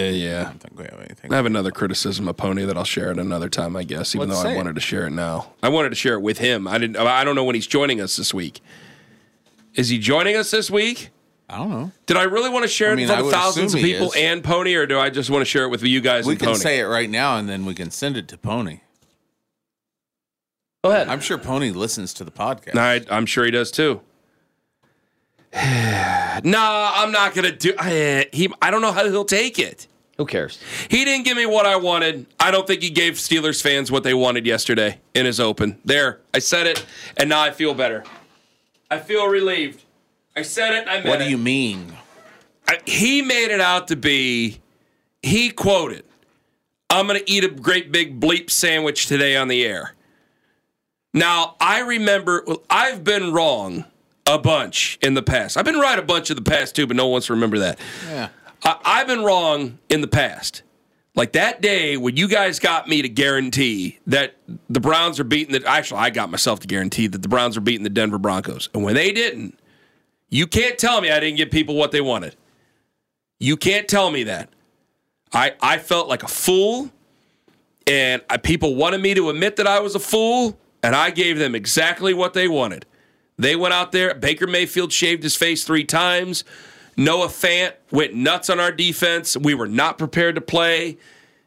[0.08, 0.44] I yeah.
[0.44, 1.32] don't think we have anything.
[1.32, 4.14] I have another criticism of Poni that I'll share at another time, I guess.
[4.16, 4.56] Even Let's though I say it.
[4.56, 6.66] wanted to share it now, I wanted to share it with him.
[6.66, 6.96] I didn't.
[6.96, 8.60] I don't know when he's joining us this week.
[9.74, 11.10] Is he joining us this week?
[11.48, 11.92] I don't know.
[12.06, 13.74] Did I really want to share I it mean, in front I of would thousands
[13.74, 16.26] of people and Poni, or do I just want to share it with you guys
[16.26, 16.56] We and can Poni?
[16.56, 18.80] say it right now, and then we can send it to Poni.
[20.82, 21.08] Go ahead.
[21.08, 22.76] I'm sure Poni listens to the podcast.
[22.76, 24.00] I, I'm sure he does too.
[26.44, 27.72] nah, I'm not gonna do.
[27.78, 29.86] I, he, I don't know how he'll take it.
[30.18, 30.58] Who cares?
[30.88, 32.26] He didn't give me what I wanted.
[32.40, 35.78] I don't think he gave Steelers fans what they wanted yesterday in his open.
[35.84, 36.84] There, I said it,
[37.18, 38.02] and now I feel better.
[38.90, 39.82] I feel relieved.
[40.34, 40.88] I said it.
[40.88, 41.30] I meant What do it.
[41.30, 41.96] you mean?
[42.68, 44.60] I- he made it out to be.
[45.22, 46.04] He quoted,
[46.90, 49.94] "I'm going to eat a great big bleep sandwich today on the air."
[51.14, 53.84] Now I remember well, I've been wrong
[54.26, 55.56] a bunch in the past.
[55.56, 57.58] I've been right a bunch in the past too, but no one wants to remember
[57.60, 57.78] that.
[58.08, 58.28] Yeah.
[58.64, 60.62] I, I've been wrong in the past.
[61.14, 64.36] Like that day when you guys got me to guarantee that
[64.68, 67.62] the Browns are beating the actually I got myself to guarantee that the Browns are
[67.62, 68.68] beating the Denver Broncos.
[68.74, 69.58] And when they didn't,
[70.28, 72.36] you can't tell me I didn't give people what they wanted.
[73.38, 74.50] You can't tell me that.
[75.32, 76.90] I I felt like a fool
[77.86, 81.38] and I, people wanted me to admit that I was a fool and I gave
[81.38, 82.84] them exactly what they wanted.
[83.38, 86.44] They went out there, Baker Mayfield shaved his face 3 times.
[86.96, 89.36] Noah Fant went nuts on our defense.
[89.36, 90.96] We were not prepared to play.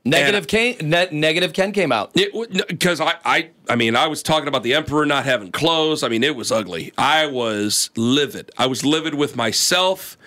[0.06, 2.13] Negative Ken, ne- negative Ken came out.
[2.13, 6.04] Because I, I, I mean, I was talking about the Emperor not having clothes.
[6.04, 6.93] I mean, it was ugly.
[6.97, 8.52] I was livid.
[8.58, 10.17] I was livid with myself,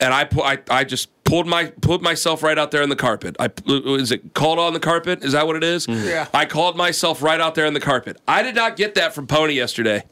[0.00, 2.96] and I, pu- I, I just pulled my pulled myself right out there in the
[2.96, 3.36] carpet.
[3.38, 5.22] I uh, uh, is it called on the carpet?
[5.22, 5.86] Is that what it is?
[5.86, 6.08] Mm-hmm.
[6.08, 6.26] Yeah.
[6.34, 8.18] I called myself right out there in the carpet.
[8.26, 10.02] I did not get that from Poni yesterday.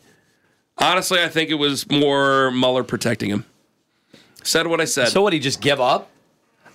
[0.80, 3.44] Honestly, I think it was more Mueller protecting him.
[4.42, 5.08] Said what I said.
[5.08, 5.32] So what?
[5.32, 6.10] He just give up?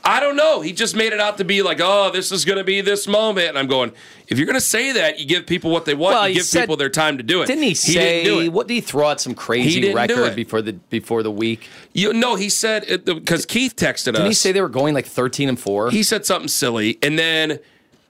[0.07, 0.61] I don't know.
[0.61, 3.07] He just made it out to be like, oh, this is going to be this
[3.07, 3.49] moment.
[3.49, 3.91] And I'm going,
[4.27, 6.13] if you're going to say that, you give people what they want.
[6.13, 7.47] Well, you give said- people their time to do it.
[7.47, 8.23] Didn't he say?
[8.23, 8.53] didn't.
[8.53, 11.67] What did he throw out some crazy didn't record before the before the week?
[11.93, 14.17] You no, he said because Keith texted us.
[14.17, 15.89] Didn't he say they were going like thirteen and four?
[15.89, 17.59] he said something silly, and then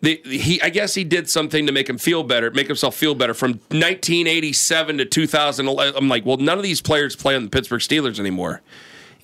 [0.06, 3.16] the, he I guess he did something to make him feel better, make himself feel
[3.16, 3.34] better.
[3.34, 7.82] From 1987 to 2011, I'm like, well, none of these players play on the Pittsburgh
[7.82, 8.62] Steelers anymore,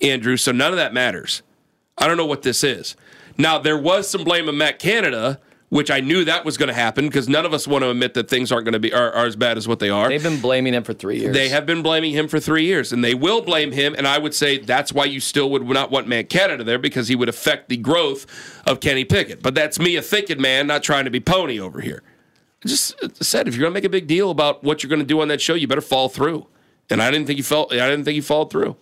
[0.00, 0.36] Andrew.
[0.36, 1.42] So none of that matters.
[1.96, 2.96] I don't know what this is.
[3.38, 5.40] Now there was some blame of Matt Canada,
[5.72, 8.12] which I knew that was going to happen because none of us want to admit
[8.12, 10.10] that things aren't going to be are, are as bad as what they are.
[10.10, 11.34] They've been blaming him for three years.
[11.34, 13.94] They have been blaming him for three years, and they will blame him.
[13.96, 17.08] And I would say that's why you still would not want Matt Canada there because
[17.08, 18.26] he would affect the growth
[18.66, 19.42] of Kenny Pickett.
[19.42, 22.02] But that's me, a thinking man, not trying to be Poni over here.
[22.62, 24.90] I just uh, said if you're going to make a big deal about what you're
[24.90, 26.46] going to do on that show, you better fall through.
[26.90, 27.72] And I didn't think he felt.
[27.72, 28.76] I didn't think he followed through.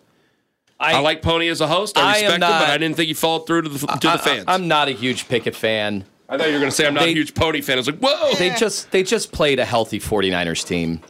[0.81, 1.97] I, like Poni as a host.
[1.97, 4.17] I I respect him, but I didn't think he followed through to the to I-
[4.17, 4.45] the fans.
[4.49, 6.05] I, am not a huge Pickett fan.
[6.31, 7.77] I thought you were going to say I'm not They- a huge Poni fan.
[7.77, 8.33] I was like, whoa.
[8.35, 11.01] They just they just played a healthy 49ers team.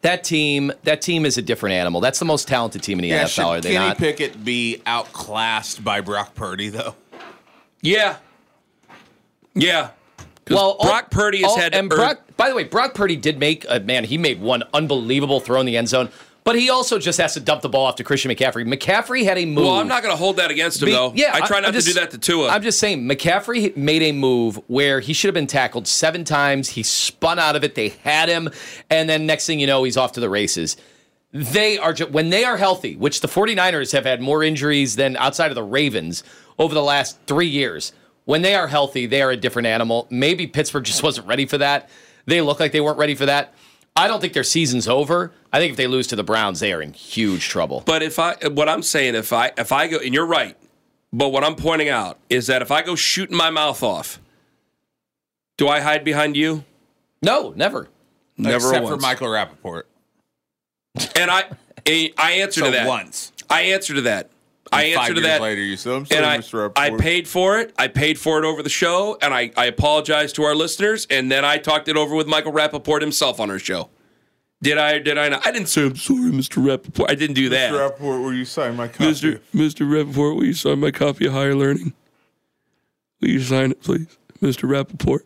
[0.00, 2.00] That team that team is a different animal.
[2.00, 3.46] That's the most talented team in the Yeah, NFL.
[3.46, 3.98] Are should they Kenny not?
[3.98, 6.94] Pickett be outclassed by Brock Purdy though?
[7.82, 8.16] yeah,
[9.54, 9.90] yeah.
[10.50, 12.20] Well, all- Brock Purdy has all- had and earn- Brock.
[12.36, 14.02] By the way, Brock Purdy did make a man.
[14.04, 16.08] He made one unbelievable throw in the end zone,
[16.44, 18.66] but he also just has to dump the ball off to Christian McCaffrey.
[18.66, 19.64] McCaffrey had a move.
[19.64, 21.12] Well, I'm not going to hold that against him, Be- though.
[21.14, 22.48] yeah, I try I'm not just- to do that to Tua.
[22.48, 26.70] I'm just saying, McCaffrey made a move where he should have been tackled seven times.
[26.70, 27.74] He spun out of it.
[27.74, 28.48] They had him,
[28.90, 30.76] and then next thing you know, he's off to the races.
[31.32, 35.16] They are ju- when they are healthy, which the 49ers have had more injuries than
[35.16, 36.22] outside of the Ravens
[36.58, 37.92] over the last three years.
[38.24, 40.06] When they are healthy, they are a different animal.
[40.10, 41.88] Maybe Pittsburgh just wasn't ready for that.
[42.26, 43.54] They look like they weren't ready for that.
[43.96, 45.32] I don't think their season's over.
[45.52, 47.82] I think if they lose to the Browns, they are in huge trouble.
[47.84, 50.56] but if I, what I'm saying, if I, if I go, and you're right,
[51.12, 54.18] but what I'm pointing out is that if I go shooting my mouth off,
[55.58, 56.64] do I hide behind you?
[57.20, 57.88] No, never.
[58.38, 58.94] Never Except once.
[58.96, 59.82] for Michael Rapaport.
[61.16, 61.44] And I,
[61.86, 63.32] I answer So to that once.
[63.50, 64.30] I answer to that.
[64.72, 65.42] I And answer five to years that.
[65.42, 66.70] later, you said, "I'm sorry, and I, Mr.
[66.70, 67.74] Rapaport." I paid for it.
[67.78, 71.06] I paid for it over the show, and I, I apologize to our listeners.
[71.10, 73.90] And then I talked it over with Michael Rapaport himself on our show.
[74.62, 75.00] Did I?
[75.00, 75.46] Did I not?
[75.46, 76.64] I didn't say I'm sorry, Mr.
[76.64, 77.10] Rapaport.
[77.10, 77.72] I didn't do that.
[77.72, 77.90] Mr.
[77.90, 79.04] Rapaport, will you sign my copy?
[79.04, 79.40] Mr.
[79.52, 79.86] Mr.
[79.86, 81.92] Rapaport, will you sign my copy of Higher Learning?
[83.20, 84.06] Will you sign it, please,
[84.40, 84.68] Mr.
[84.68, 85.20] Rapaport?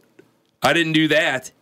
[0.62, 1.52] I didn't do that,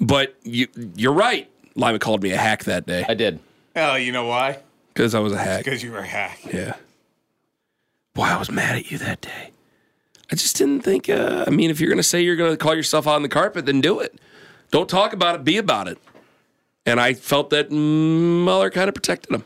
[0.00, 1.48] but you, you're right.
[1.76, 3.38] Lima called me a hack that day I did.
[3.76, 4.58] Oh, you know why?
[4.92, 5.64] because I was a hack.
[5.64, 6.40] Because you were a hack.
[6.52, 6.74] Yeah.
[8.12, 9.50] Boy, I was mad at you that day.
[10.30, 11.08] I just didn't think.
[11.08, 13.22] Uh, I mean, if you're going to say you're going to call yourself out on
[13.22, 14.20] the carpet, then do it.
[14.70, 15.44] Don't talk about it.
[15.44, 15.98] Be about it.
[16.86, 19.44] And I felt that Mueller kind of protected him.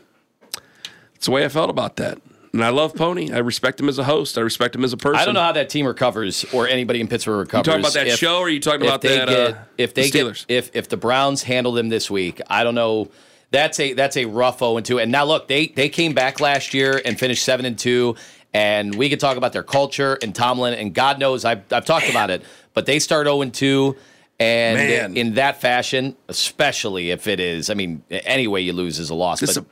[1.13, 2.19] That's the way I felt about that.
[2.53, 3.33] And I love Poni.
[3.33, 4.37] I respect him as a host.
[4.37, 5.19] I respect him as a person.
[5.19, 7.67] I don't know how that team recovers or anybody in Pittsburgh recovers.
[7.67, 9.27] You talking about that if- show, or are you talking if about they that?
[9.27, 10.45] get- uh, if they the get Steelers?
[10.47, 13.09] if if the Browns handle them this week, I don't know.
[13.51, 14.99] That's a that's a rough 0 and 2.
[14.99, 18.15] And now look, they they came back last year and finished 7 and 2.
[18.53, 22.09] And we could talk about their culture and Tomlin, and God knows I've, I've talked
[22.09, 22.41] about it,
[22.73, 23.97] but they start 0 and 2.
[24.39, 25.17] And Man.
[25.17, 29.15] in that fashion, especially if it is, I mean, any way you lose is a
[29.15, 29.39] loss.
[29.39, 29.69] This is But a,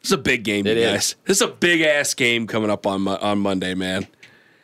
[0.00, 0.90] this is a big game, It you is.
[0.92, 1.14] guys.
[1.26, 4.06] This is a big ass game coming up on on Monday, man.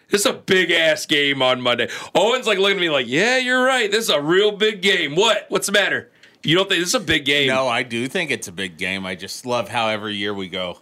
[0.08, 1.88] This is a big ass game on Monday.
[2.14, 3.90] Owen's like looking at me like, "Yeah, you're right.
[3.90, 5.16] This is a real big game.
[5.16, 5.46] What?
[5.48, 6.10] What's the matter?
[6.42, 7.48] You don't think this is a big game?
[7.48, 9.04] No, I do think it's a big game.
[9.06, 10.78] I just love how every year we go,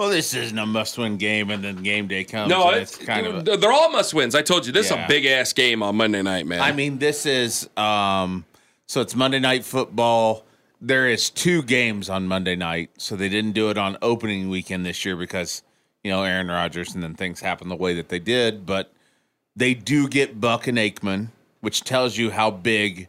[0.00, 2.48] well, this isn't a must-win game, and then game day comes.
[2.48, 3.46] No, and it's, it's kind of.
[3.46, 4.34] A, they're all must wins.
[4.34, 6.62] I told you this is a big ass game on Monday night, man.
[6.62, 8.46] I mean, this is um.
[8.86, 10.46] So it's Monday night football.
[10.80, 14.86] There is two games on Monday night, so they didn't do it on opening weekend
[14.86, 15.62] this year because
[16.02, 18.64] you know Aaron Rodgers, and then things happen the way that they did.
[18.64, 18.90] But
[19.54, 21.28] they do get Buck and Aikman,
[21.60, 23.08] which tells you how big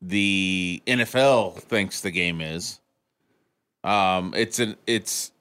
[0.00, 2.78] the NFL thinks the game is.
[3.82, 5.32] Um, it's an it's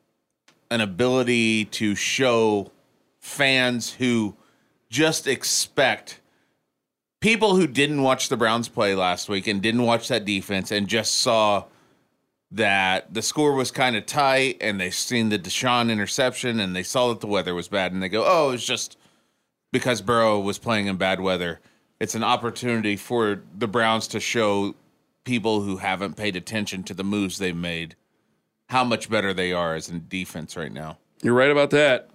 [0.71, 2.71] an ability to show
[3.19, 4.35] fans who
[4.89, 6.19] just expect
[7.19, 10.87] people who didn't watch the Browns play last week and didn't watch that defense and
[10.87, 11.65] just saw
[12.51, 16.83] that the score was kind of tight and they seen the Deshaun interception and they
[16.83, 18.97] saw that the weather was bad and they go, oh, it's just
[19.71, 21.59] because Burrow was playing in bad weather.
[21.99, 24.73] It's an opportunity for the Browns to show
[25.25, 27.95] people who haven't paid attention to the moves they've made
[28.69, 30.97] how much better they are as in defense right now.
[31.21, 32.09] You're right about that.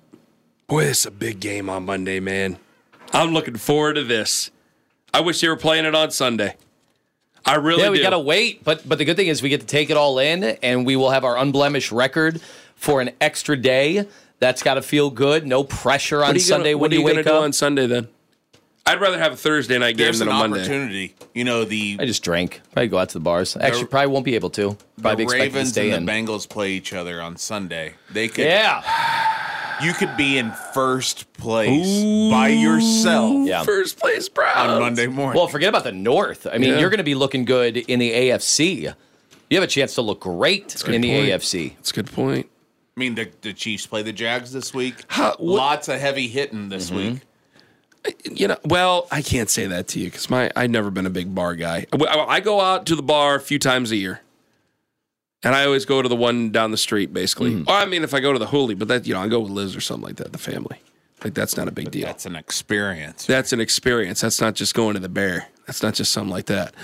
[0.66, 2.58] Boy, it's a big game on Monday, man.
[3.12, 4.50] I'm looking forward to this.
[5.12, 6.56] I wish they were playing it on Sunday.
[7.44, 8.02] I really yeah, we do.
[8.02, 8.64] gotta wait.
[8.64, 10.96] But but the good thing is we get to take it all in, and we
[10.96, 12.40] will have our unblemished record
[12.74, 14.08] for an extra day.
[14.38, 15.46] That's got to feel good.
[15.46, 17.42] No pressure on Sunday gonna, when what are you you wake going to do up.
[17.42, 18.08] on Sunday then?
[18.86, 20.58] I'd rather have a Thursday night game There's than an a Monday.
[20.60, 21.14] opportunity.
[21.32, 22.60] You know, the I just drank.
[22.62, 23.56] I probably go out to the bars.
[23.56, 24.76] Actually, probably won't be able to.
[25.00, 25.94] Probably be the expected to Ravens stay in.
[25.94, 27.94] and the Bengals play each other on Sunday.
[28.12, 28.82] They could yeah,
[29.82, 33.62] you could be in first place by yourself yeah.
[33.62, 34.72] First place Browns.
[34.72, 35.38] on Monday morning.
[35.38, 36.46] Well, forget about the North.
[36.46, 36.80] I mean, Yeah.
[36.80, 38.92] you're going to be looking good in the AFC.
[39.50, 41.28] You have a chance to look great in the point.
[41.30, 41.74] AFC.
[41.76, 42.50] That's a good point.
[42.96, 44.94] I mean, the, the Chiefs play the Jags this week.
[45.08, 47.12] How- what- Lots of heavy hitting this Mm-hmm.
[47.14, 47.20] week.
[48.24, 51.10] You know, well, I can't say that to you because my I've never been a
[51.10, 51.86] big bar guy.
[51.92, 54.20] I, I go out to the bar a few times a year,
[55.42, 57.52] and I always go to the one down the street, basically.
[57.52, 57.68] Mm.
[57.68, 59.40] Or I mean, if I go to the Hooli, but that you know, I go
[59.40, 60.80] with Liz or something like that, the family.
[61.22, 62.06] Like that's not a big deal.
[62.06, 63.24] That's an experience.
[63.24, 64.20] That's an experience.
[64.20, 65.48] That's not just going to the bear.
[65.66, 66.74] That's not just something like that.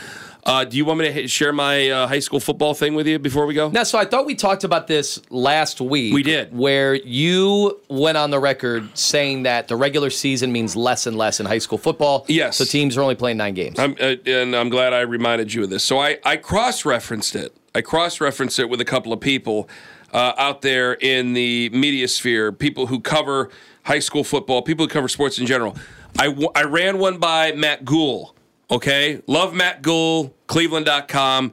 [0.45, 3.19] Uh, do you want me to share my uh, high school football thing with you
[3.19, 3.71] before we go?
[3.71, 6.15] Now, so I thought we talked about this last week.
[6.15, 6.57] We did.
[6.57, 11.41] Where you went on the record saying that the regular season means less and less
[11.41, 12.25] in high school football.
[12.29, 12.57] Yes.
[12.57, 13.79] So teams are only playing nine games.
[13.79, 15.85] I'm, uh, and I'm glad I reminded you of this.
[15.85, 17.55] So I, I cross referenced it.
[17.75, 19.69] I cross referenced it with a couple of people
[20.13, 23.51] uh, out there in the media sphere, people who cover
[23.85, 25.77] high school football, people who cover sports in general.
[26.19, 28.35] I, w- I ran one by Matt Goul.
[28.71, 29.23] Okay.
[29.27, 31.53] Love Matt Goul, cleveland.com.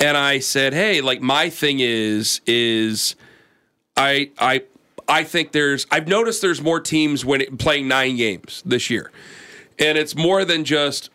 [0.00, 3.16] And I said, hey, like my thing is, is
[3.96, 4.62] I, I,
[5.08, 9.10] I think there's, I've noticed there's more teams when it, playing nine games this year.
[9.78, 11.10] And it's more than just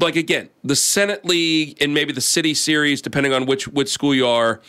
[0.00, 4.14] like again, the Senate League and maybe the City Series, depending on which which school
[4.14, 4.60] you are.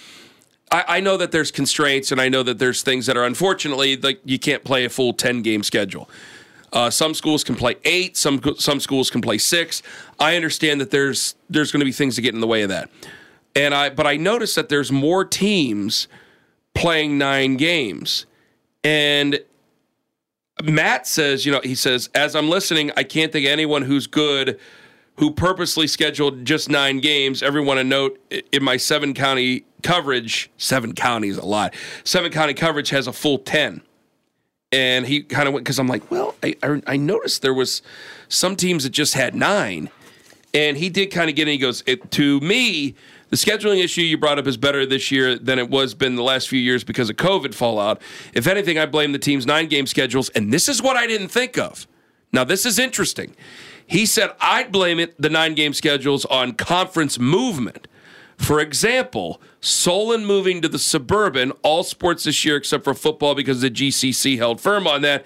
[0.71, 3.97] I, I know that there's constraints, and I know that there's things that are unfortunately
[3.97, 6.09] like you can't play a full ten game schedule.
[6.75, 8.17] Uh, some schools can play eight.
[8.17, 9.81] Some some schools can play six.
[10.19, 12.69] I understand that there's there's going to be things that get in the way of
[12.69, 12.89] that.
[13.55, 16.09] And I but I noticed that there's more teams
[16.73, 18.25] playing nine games,
[18.83, 19.39] and
[20.61, 24.05] Matt says, you know, he says, as I'm listening, I can't think of anyone who's
[24.05, 24.59] good
[25.17, 27.41] who purposely scheduled just nine games.
[27.41, 28.19] Everyone a note
[28.51, 31.73] in my seven county coverage, seven counties a lot.
[32.03, 33.81] Seven county coverage has a full 10.
[34.75, 37.81] And he kind of went, because I'm like, well, I, I, I noticed there was
[38.27, 39.89] some teams that just had nine.
[40.53, 41.53] And he did kind of get in.
[41.53, 42.93] He goes, to me,
[43.29, 46.23] the scheduling issue you brought up is better this year than it was been the
[46.23, 48.01] last few years because of COVID fallout.
[48.33, 50.27] If anything, I blame the team's nine game schedules.
[50.31, 51.87] And this is what I didn't think of.
[52.33, 53.33] Now, this is interesting.
[53.87, 57.87] He said, I'd blame it, the nine game schedules, on conference movement.
[58.35, 63.61] For example, Solon moving to the suburban, all sports this year except for football because
[63.61, 65.25] the GCC held firm on that,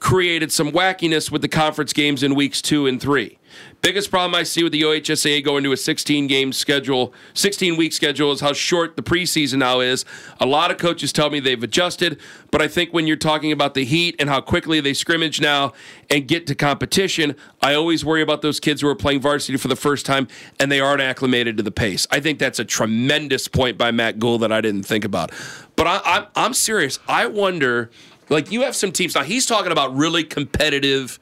[0.00, 3.38] created some wackiness with the conference games in weeks two and three.
[3.82, 7.92] Biggest problem I see with the OHSAA going to a 16 game schedule, 16 week
[7.92, 10.04] schedule is how short the preseason now is.
[10.40, 13.74] A lot of coaches tell me they've adjusted, but I think when you're talking about
[13.74, 15.72] the heat and how quickly they scrimmage now
[16.10, 19.68] and get to competition, I always worry about those kids who are playing varsity for
[19.68, 20.26] the first time
[20.58, 22.08] and they aren't acclimated to the pace.
[22.10, 25.30] I think that's a tremendous point by Matt Goul that I didn't think about.
[25.76, 26.98] But I, I'm, I'm serious.
[27.06, 27.90] I wonder,
[28.30, 31.20] like, you have some teams now, he's talking about really competitive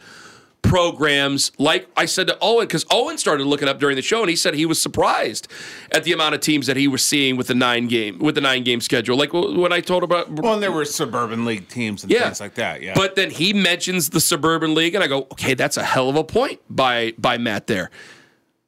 [0.64, 4.30] programs like I said to Owen because Owen started looking up during the show and
[4.30, 5.46] he said he was surprised
[5.92, 8.40] at the amount of teams that he was seeing with the nine game with the
[8.40, 9.16] nine game schedule.
[9.16, 12.24] Like when I told about Well, and there were suburban league teams and yeah.
[12.24, 12.82] things like that.
[12.82, 12.94] Yeah.
[12.94, 16.16] But then he mentions the suburban league, and I go, okay, that's a hell of
[16.16, 17.90] a point by by Matt there.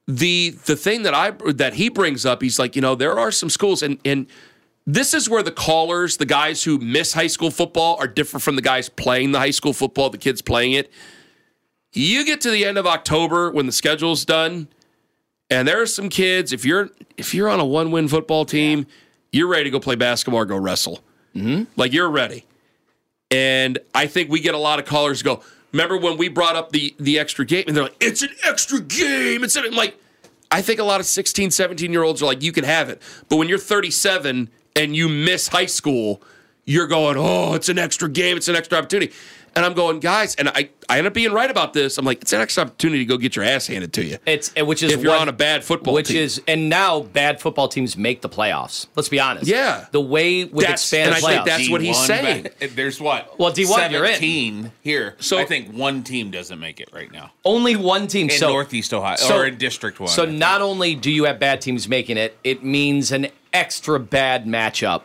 [0.07, 3.31] The the thing that I that he brings up, he's like, you know, there are
[3.31, 4.27] some schools, and and
[4.87, 8.55] this is where the callers, the guys who miss high school football, are different from
[8.55, 10.93] the guys playing the high school football, the kids playing it.
[11.97, 14.69] You get to the end of October when the schedule's done,
[15.49, 16.53] and there are some kids.
[16.53, 18.87] If you're if you're on a one win football team,
[19.33, 21.03] you're ready to go play basketball or go wrestle.
[21.35, 21.65] Mm-hmm.
[21.77, 22.45] Like you're ready.
[23.31, 25.43] And I think we get a lot of callers go.
[25.73, 28.79] Remember when we brought up the the extra game, and they're like, "It's an extra
[28.79, 29.99] game." It's an, like,
[30.51, 33.01] I think a lot of 16, 17 year olds are like, "You can have it,"
[33.31, 36.23] but when you're 37 and you miss high school,
[36.67, 38.37] you're going, "Oh, it's an extra game.
[38.37, 39.13] It's an extra opportunity."
[39.55, 41.97] And I'm going, guys, and I, I end up being right about this.
[41.97, 44.19] I'm like, it's an extra opportunity to go get your ass handed to you.
[44.27, 46.19] It's which is if you're what- on a bad football which team.
[46.19, 48.87] is and now bad football teams make the playoffs.
[48.97, 49.47] Let's be honest.
[49.47, 49.87] Yeah.
[49.93, 51.45] the way with That's- expanded and I think playoffs.
[51.47, 52.43] that's what he's D1 saying.
[52.43, 53.39] back- There's what?
[53.39, 54.13] Well, D1, you're in.
[54.13, 55.15] 17 here.
[55.21, 58.29] So- So I think one team doesn't make it right now only one team.
[58.29, 60.11] in so Northeast Ohio so- or in District One.
[60.11, 64.45] So not only do you have bad teams making it, it means an extra bad
[64.45, 65.01] matchup,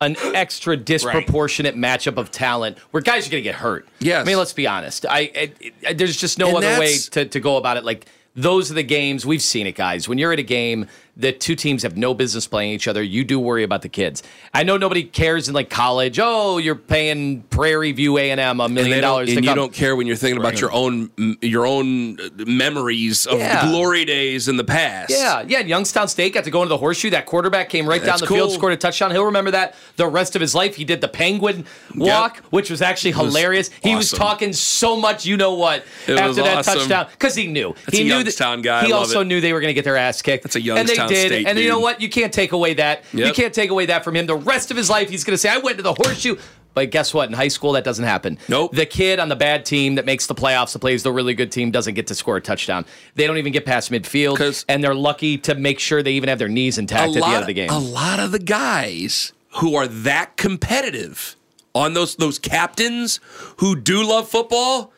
[0.00, 3.88] an extra disproportionate matchup of talent where guys are going to get hurt.
[3.98, 4.22] Yes.
[4.22, 5.06] I mean, let's be honest.
[5.06, 5.52] I, I,
[5.88, 7.84] I there's just no And other way to, to go about it.
[7.84, 10.08] Like those are the games we've seen it, guys.
[10.08, 10.86] When you're at a game
[11.18, 14.22] that two teams have no business playing each other, you do worry about the kids.
[14.52, 16.18] I know nobody cares in like college.
[16.22, 19.56] Oh, you're paying Prairie View A and M a million dollars and you come.
[19.56, 21.10] don't care when you're thinking about your own
[21.40, 23.66] your own uh, memories of Yeah.
[23.70, 25.10] glory days in the past.
[25.10, 25.60] Yeah, yeah.
[25.60, 27.10] Youngstown State got to go into the horseshoe.
[27.10, 29.10] That quarterback came right That's down the field, scored a touchdown.
[29.10, 30.76] He'll remember that the rest of his life.
[30.76, 31.64] He did the penguin
[31.94, 33.70] walk, which was actually was hilarious.
[33.82, 36.74] He was talking so much, you know what, It after that awesome.
[36.80, 37.74] touchdown because he knew.
[37.86, 38.84] That's he a knew Youngstown that, guy.
[38.86, 39.24] He also it.
[39.26, 40.42] knew they were going to get their ass kicked.
[40.44, 41.26] That's a and did.
[41.28, 42.00] State and you know what?
[42.00, 43.04] You can't take away that.
[43.12, 44.26] You can't take away that from him.
[44.26, 46.36] The rest of his life, he's going to say, "I went to the horseshoe."
[46.74, 47.26] But guess what?
[47.30, 48.38] In high school, that doesn't happen.
[48.50, 48.74] Nope.
[48.74, 51.50] The kid on the bad team that makes the playoffs, that plays the really good
[51.50, 52.84] team, doesn't get to score a touchdown.
[53.14, 56.38] They don't even get past midfield, and they're lucky to make sure they even have
[56.38, 57.70] their knees intact at the end of the game.
[57.70, 61.36] A lot of the guys who are that competitive
[61.74, 63.20] on those those captains
[63.56, 64.92] who do love football,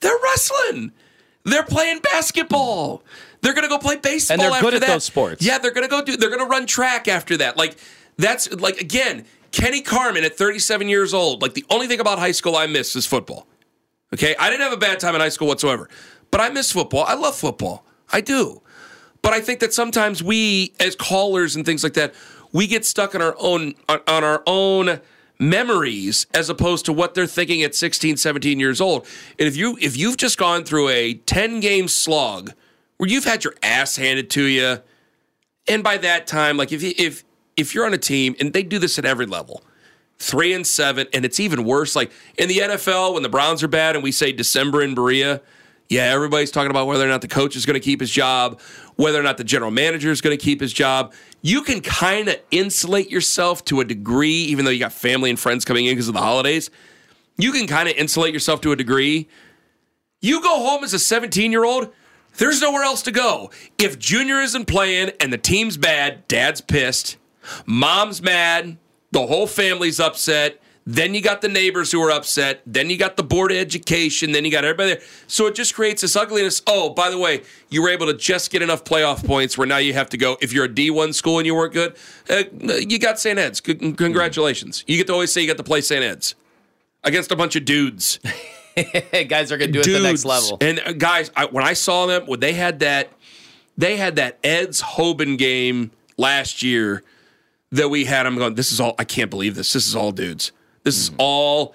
[0.00, 0.92] they're wrestling.
[1.44, 3.02] They're playing basketball.
[3.40, 4.34] They're gonna go play baseball.
[4.34, 4.88] And they're after good at that.
[4.88, 5.44] those sports.
[5.44, 6.16] Yeah, they're gonna go do.
[6.16, 7.56] They're gonna run track after that.
[7.56, 7.76] Like
[8.16, 11.42] that's like again, Kenny Carman at 37 years old.
[11.42, 13.46] Like the only thing about high school I miss is football.
[14.14, 15.88] Okay, I didn't have a bad time in high school whatsoever,
[16.30, 17.04] but I miss football.
[17.04, 17.84] I love football.
[18.10, 18.62] I do.
[19.20, 22.14] But I think that sometimes we, as callers and things like that,
[22.52, 25.00] we get stuck on our own on, on our own
[25.38, 29.06] memories as opposed to what they're thinking at 16, 17 years old.
[29.38, 32.52] And if you if you've just gone through a 10 game slog
[32.98, 34.78] where you've had your ass handed to you,
[35.66, 37.24] and by that time, like if you, if
[37.56, 39.62] if you're on a team and they do this at every level,
[40.18, 41.96] three and seven, and it's even worse.
[41.96, 45.40] Like in the NFL, when the Browns are bad and we say December in Berea,
[45.88, 48.60] yeah, everybody's talking about whether or not the coach is going to keep his job,
[48.96, 51.14] whether or not the general manager is going to keep his job.
[51.40, 55.38] You can kind of insulate yourself to a degree, even though you got family and
[55.38, 56.70] friends coming in because of the holidays.
[57.38, 59.28] You can kind of insulate yourself to a degree.
[60.20, 61.92] You go home as a 17 year old,
[62.38, 63.50] there's nowhere else to go.
[63.78, 67.16] If Junior isn't playing and the team's bad, dad's pissed,
[67.66, 68.78] mom's mad,
[69.12, 70.60] the whole family's upset.
[70.86, 72.62] Then you got the neighbors who are upset.
[72.64, 74.32] Then you got the board of education.
[74.32, 75.02] Then you got everybody there.
[75.26, 76.62] So it just creates this ugliness.
[76.66, 79.76] Oh, by the way, you were able to just get enough playoff points where now
[79.76, 80.38] you have to go.
[80.40, 81.94] If you're a D1 school and you weren't good,
[82.30, 83.38] uh, you got St.
[83.38, 83.60] Ed's.
[83.60, 84.82] Congratulations.
[84.86, 86.02] You get to always say you got to play St.
[86.02, 86.34] Ed's
[87.04, 88.18] against a bunch of dudes
[89.28, 90.58] guys are going to do it at the next level.
[90.60, 93.12] And uh, guys, I, when I saw them, when they had that,
[93.76, 97.02] they had that Ed's Hoban game last year
[97.72, 98.26] that we had.
[98.26, 98.54] I'm going.
[98.54, 98.94] This is all.
[98.98, 99.72] I can't believe this.
[99.72, 100.52] This is all dudes.
[100.84, 101.74] This is all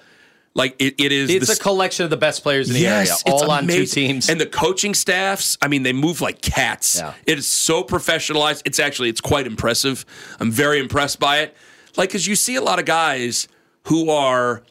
[0.54, 1.30] like it, it is.
[1.30, 3.86] It's this- a collection of the best players in the yes, area, all on two
[3.86, 4.28] teams.
[4.28, 5.58] and the coaching staffs.
[5.60, 6.98] I mean, they move like cats.
[6.98, 7.14] Yeah.
[7.26, 8.62] It is so professionalized.
[8.64, 10.04] It's actually it's quite impressive.
[10.40, 11.56] I'm very impressed by it.
[11.96, 13.46] Like, because you see a lot of guys
[13.84, 14.62] who are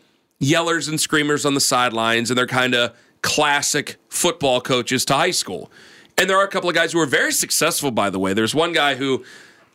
[0.43, 5.31] yellers and screamers on the sidelines, and they're kind of classic football coaches to high
[5.31, 5.71] school.
[6.17, 8.33] And there are a couple of guys who are very successful, by the way.
[8.33, 9.23] There's one guy who,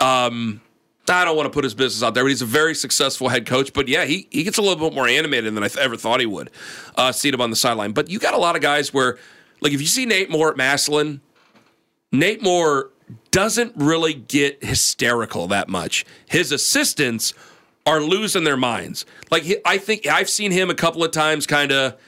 [0.00, 0.60] um,
[1.08, 3.46] I don't want to put his business out there, but he's a very successful head
[3.46, 3.72] coach.
[3.72, 6.26] But yeah, he, he gets a little bit more animated than I ever thought he
[6.26, 6.50] would.
[6.96, 7.92] Uh, seeing him on the sideline.
[7.92, 9.18] But you got a lot of guys where,
[9.60, 11.20] like, if you see Nate Moore at Massillon,
[12.12, 12.90] Nate Moore
[13.30, 16.04] doesn't really get hysterical that much.
[16.28, 17.32] His assistants
[17.88, 19.06] are losing their minds.
[19.30, 21.98] Like I think I've seen him a couple of times kind of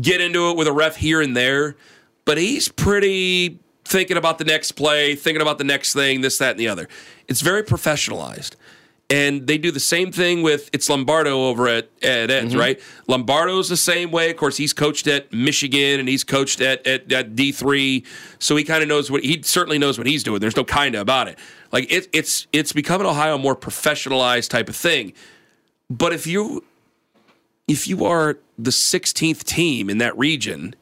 [0.00, 1.76] get into it with a ref here and there,
[2.24, 6.52] but he's pretty thinking about the next play, thinking about the next thing, this, that,
[6.52, 6.88] and the other.
[7.28, 8.56] It's very professionalized.
[9.10, 12.58] And they do the same thing with it's Lombardo over at, at Eds, mm-hmm.
[12.58, 12.80] right?
[13.08, 14.30] Lombardo's the same way.
[14.30, 18.06] Of course, he's coached at Michigan and he's coached at, at, at D3.
[18.38, 20.40] So he kind of knows what he certainly knows what he's doing.
[20.40, 21.40] There's no kind of about it.
[21.72, 25.12] Like it, it's it's become in Ohio more professionalized type of thing.
[25.90, 26.62] But if you
[27.66, 30.74] if you are the 16th team in that region,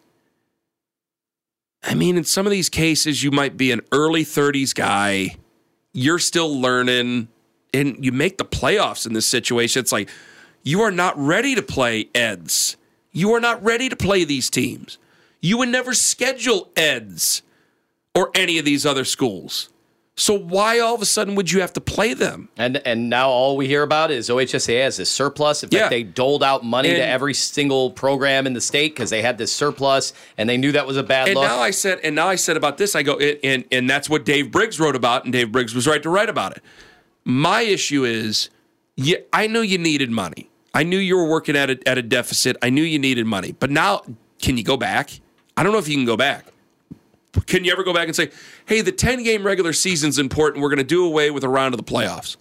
[1.83, 5.37] I mean, in some of these cases, you might be an early 30s guy.
[5.93, 7.29] You're still learning,
[7.75, 9.81] and you make the playoffs in this situation.
[9.81, 10.09] It's like
[10.63, 12.77] you are not ready to play Eds.
[13.13, 14.99] You are not ready to play these teams.
[15.41, 17.43] You would never schedule Eds
[18.15, 19.69] or any of these other schools.
[20.17, 22.49] So why all of a sudden would you have to play them?
[22.57, 25.63] And and now all we hear about is OHSAA has this surplus.
[25.63, 25.89] In fact, Yeah.
[25.89, 29.53] they doled out money to every single program in the state because they had this
[29.53, 31.45] surplus, and they knew that was a bad And look.
[31.45, 34.25] now I said, and now I said about this, I go, and and that's what
[34.25, 36.65] Dave Briggs wrote about, and Dave Briggs was right to write about it.
[37.29, 38.49] My issue is,
[38.97, 40.49] yeah, I knew you needed money.
[40.73, 42.57] I knew you were working at a, at a deficit.
[42.63, 44.01] I knew you needed money, but now
[44.41, 45.21] can you go back?
[45.55, 46.47] I don't know if you can go back.
[47.45, 48.31] Can you ever go back and say,
[48.65, 50.63] hey, the 10 game regular season's important.
[50.63, 52.39] We're going to do away with a round of the playoffs?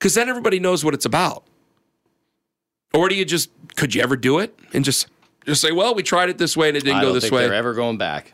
[0.00, 1.44] Because then everybody knows what it's about.
[2.92, 5.06] Or do you just, could you ever do it and just,
[5.46, 7.44] just say, well, we tried it this way and it didn't go this think way?
[7.44, 8.32] they're ever going back.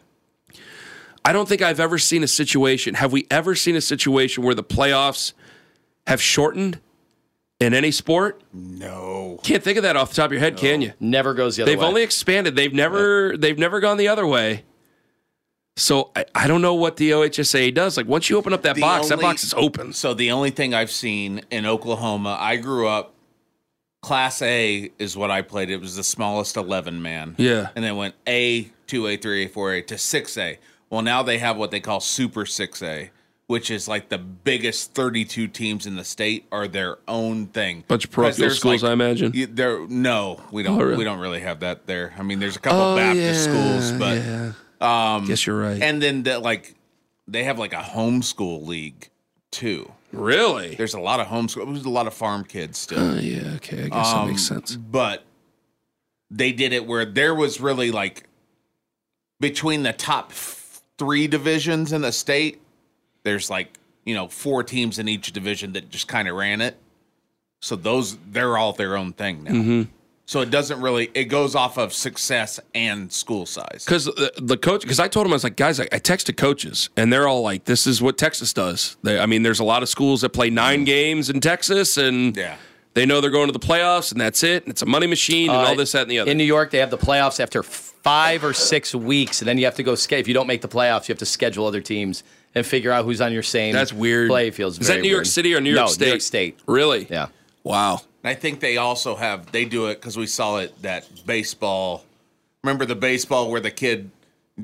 [1.27, 2.95] I don't think I've ever seen a situation.
[2.95, 5.35] Have we ever seen a situation where the playoffs
[6.07, 6.81] have shortened
[7.61, 8.43] in any sport?
[8.53, 9.39] No.
[9.43, 10.93] Can't think of that off the top of your head, can you?
[11.01, 11.75] Never goes the other way.
[11.75, 11.89] They've way.
[11.89, 12.57] only expanded.
[12.57, 14.65] They've never they've never gone the other way.
[15.77, 17.97] So I, I don't know what the OHSAA does.
[17.97, 19.93] Like once you open up that The box, that box is open.
[19.93, 23.13] So the only thing I've seen in Oklahoma, I grew up.
[24.03, 25.71] Class A is what I played.
[25.71, 27.35] It was the smallest eleven man.
[27.39, 27.71] Yeah.
[27.75, 30.59] and then went A, two A, three A, four A to six A.
[30.91, 33.11] Well, now they have what they call Super Six A,
[33.47, 37.85] which is like the biggest thirty-two teams in the state are their own thing.
[37.89, 39.33] Bunch of parochial schools, I imagine.
[39.35, 40.81] you- There, no, we don't.
[40.81, 40.97] Oh, really?
[40.99, 42.15] We don't really have that there.
[42.19, 44.53] I mean, there's a couple Oh, Baptist yeah, schools, but yeah.
[45.17, 45.81] um, Guess you're right.
[45.83, 46.75] and then the, like
[47.29, 49.11] they have like a homeschool league
[49.51, 49.91] too.
[50.13, 50.75] Really?
[50.77, 51.67] There's a lot of homeschool.
[51.73, 53.11] There's a lot of farm kids still.
[53.11, 53.55] Uh, yeah.
[53.57, 53.85] Okay.
[53.85, 54.77] I guess that makes Um, sense.
[54.77, 55.25] But
[56.31, 58.29] they did it where there was really like
[59.41, 62.61] between the top f- three divisions in the state,
[63.25, 66.77] there's like, you know, four teams in each division that just kind of ran it.
[67.61, 69.51] So those, they're all their own thing now.
[69.51, 69.83] Mm-hmm.
[70.27, 73.85] So it doesn't really, it goes off of success and school size.
[73.85, 76.37] Because the, the coach, because I told him I was like, guys, I, I texted
[76.39, 79.65] coaches, and they're all like, "This is what Texas does." They, I mean, there's a
[79.65, 82.37] lot of schools that play nine games in Texas, and.
[82.37, 82.57] Yeah.
[82.95, 84.63] They know they're going to the playoffs, and that's it.
[84.65, 86.31] And it's a money machine, and Uh, all this, that, and the other.
[86.31, 89.65] In New York, they have the playoffs after five or six weeks, and then you
[89.65, 89.95] have to go.
[89.97, 92.23] sch- If you don't make the playoffs, you have to schedule other teams
[92.55, 93.73] and figure out who's on your same.
[93.75, 94.29] that's weird.
[94.29, 94.79] Play fields.
[94.79, 95.27] Is that Very New York.
[95.27, 96.05] City or New York no, State?
[96.05, 96.59] New York State.
[96.67, 97.07] Really?
[97.11, 97.29] Yeah.
[97.65, 98.01] Wow.
[98.23, 102.05] And I think they also have they do it because we saw it that baseball.
[102.63, 104.11] Remember the baseball where the kid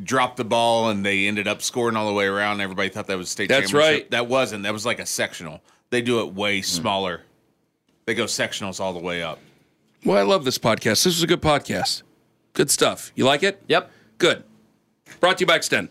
[0.05, 2.61] dropped the ball and they ended up scoring all the way around.
[2.61, 3.49] Everybody thought that was state.
[3.49, 4.03] That's championship.
[4.05, 4.11] right.
[4.13, 4.63] That wasn't.
[4.63, 5.61] That was like a sectional.
[5.91, 7.23] They do it way smaller.
[8.11, 9.39] They go sectionals all the way up.
[10.05, 11.05] Well, I love this podcast.
[11.05, 12.03] This is a good podcast.
[12.55, 13.13] Good stuff.
[13.15, 13.63] You like it?
[13.69, 13.89] Yep.
[14.19, 14.43] Good.
[15.21, 15.91] Brought to you by Extend.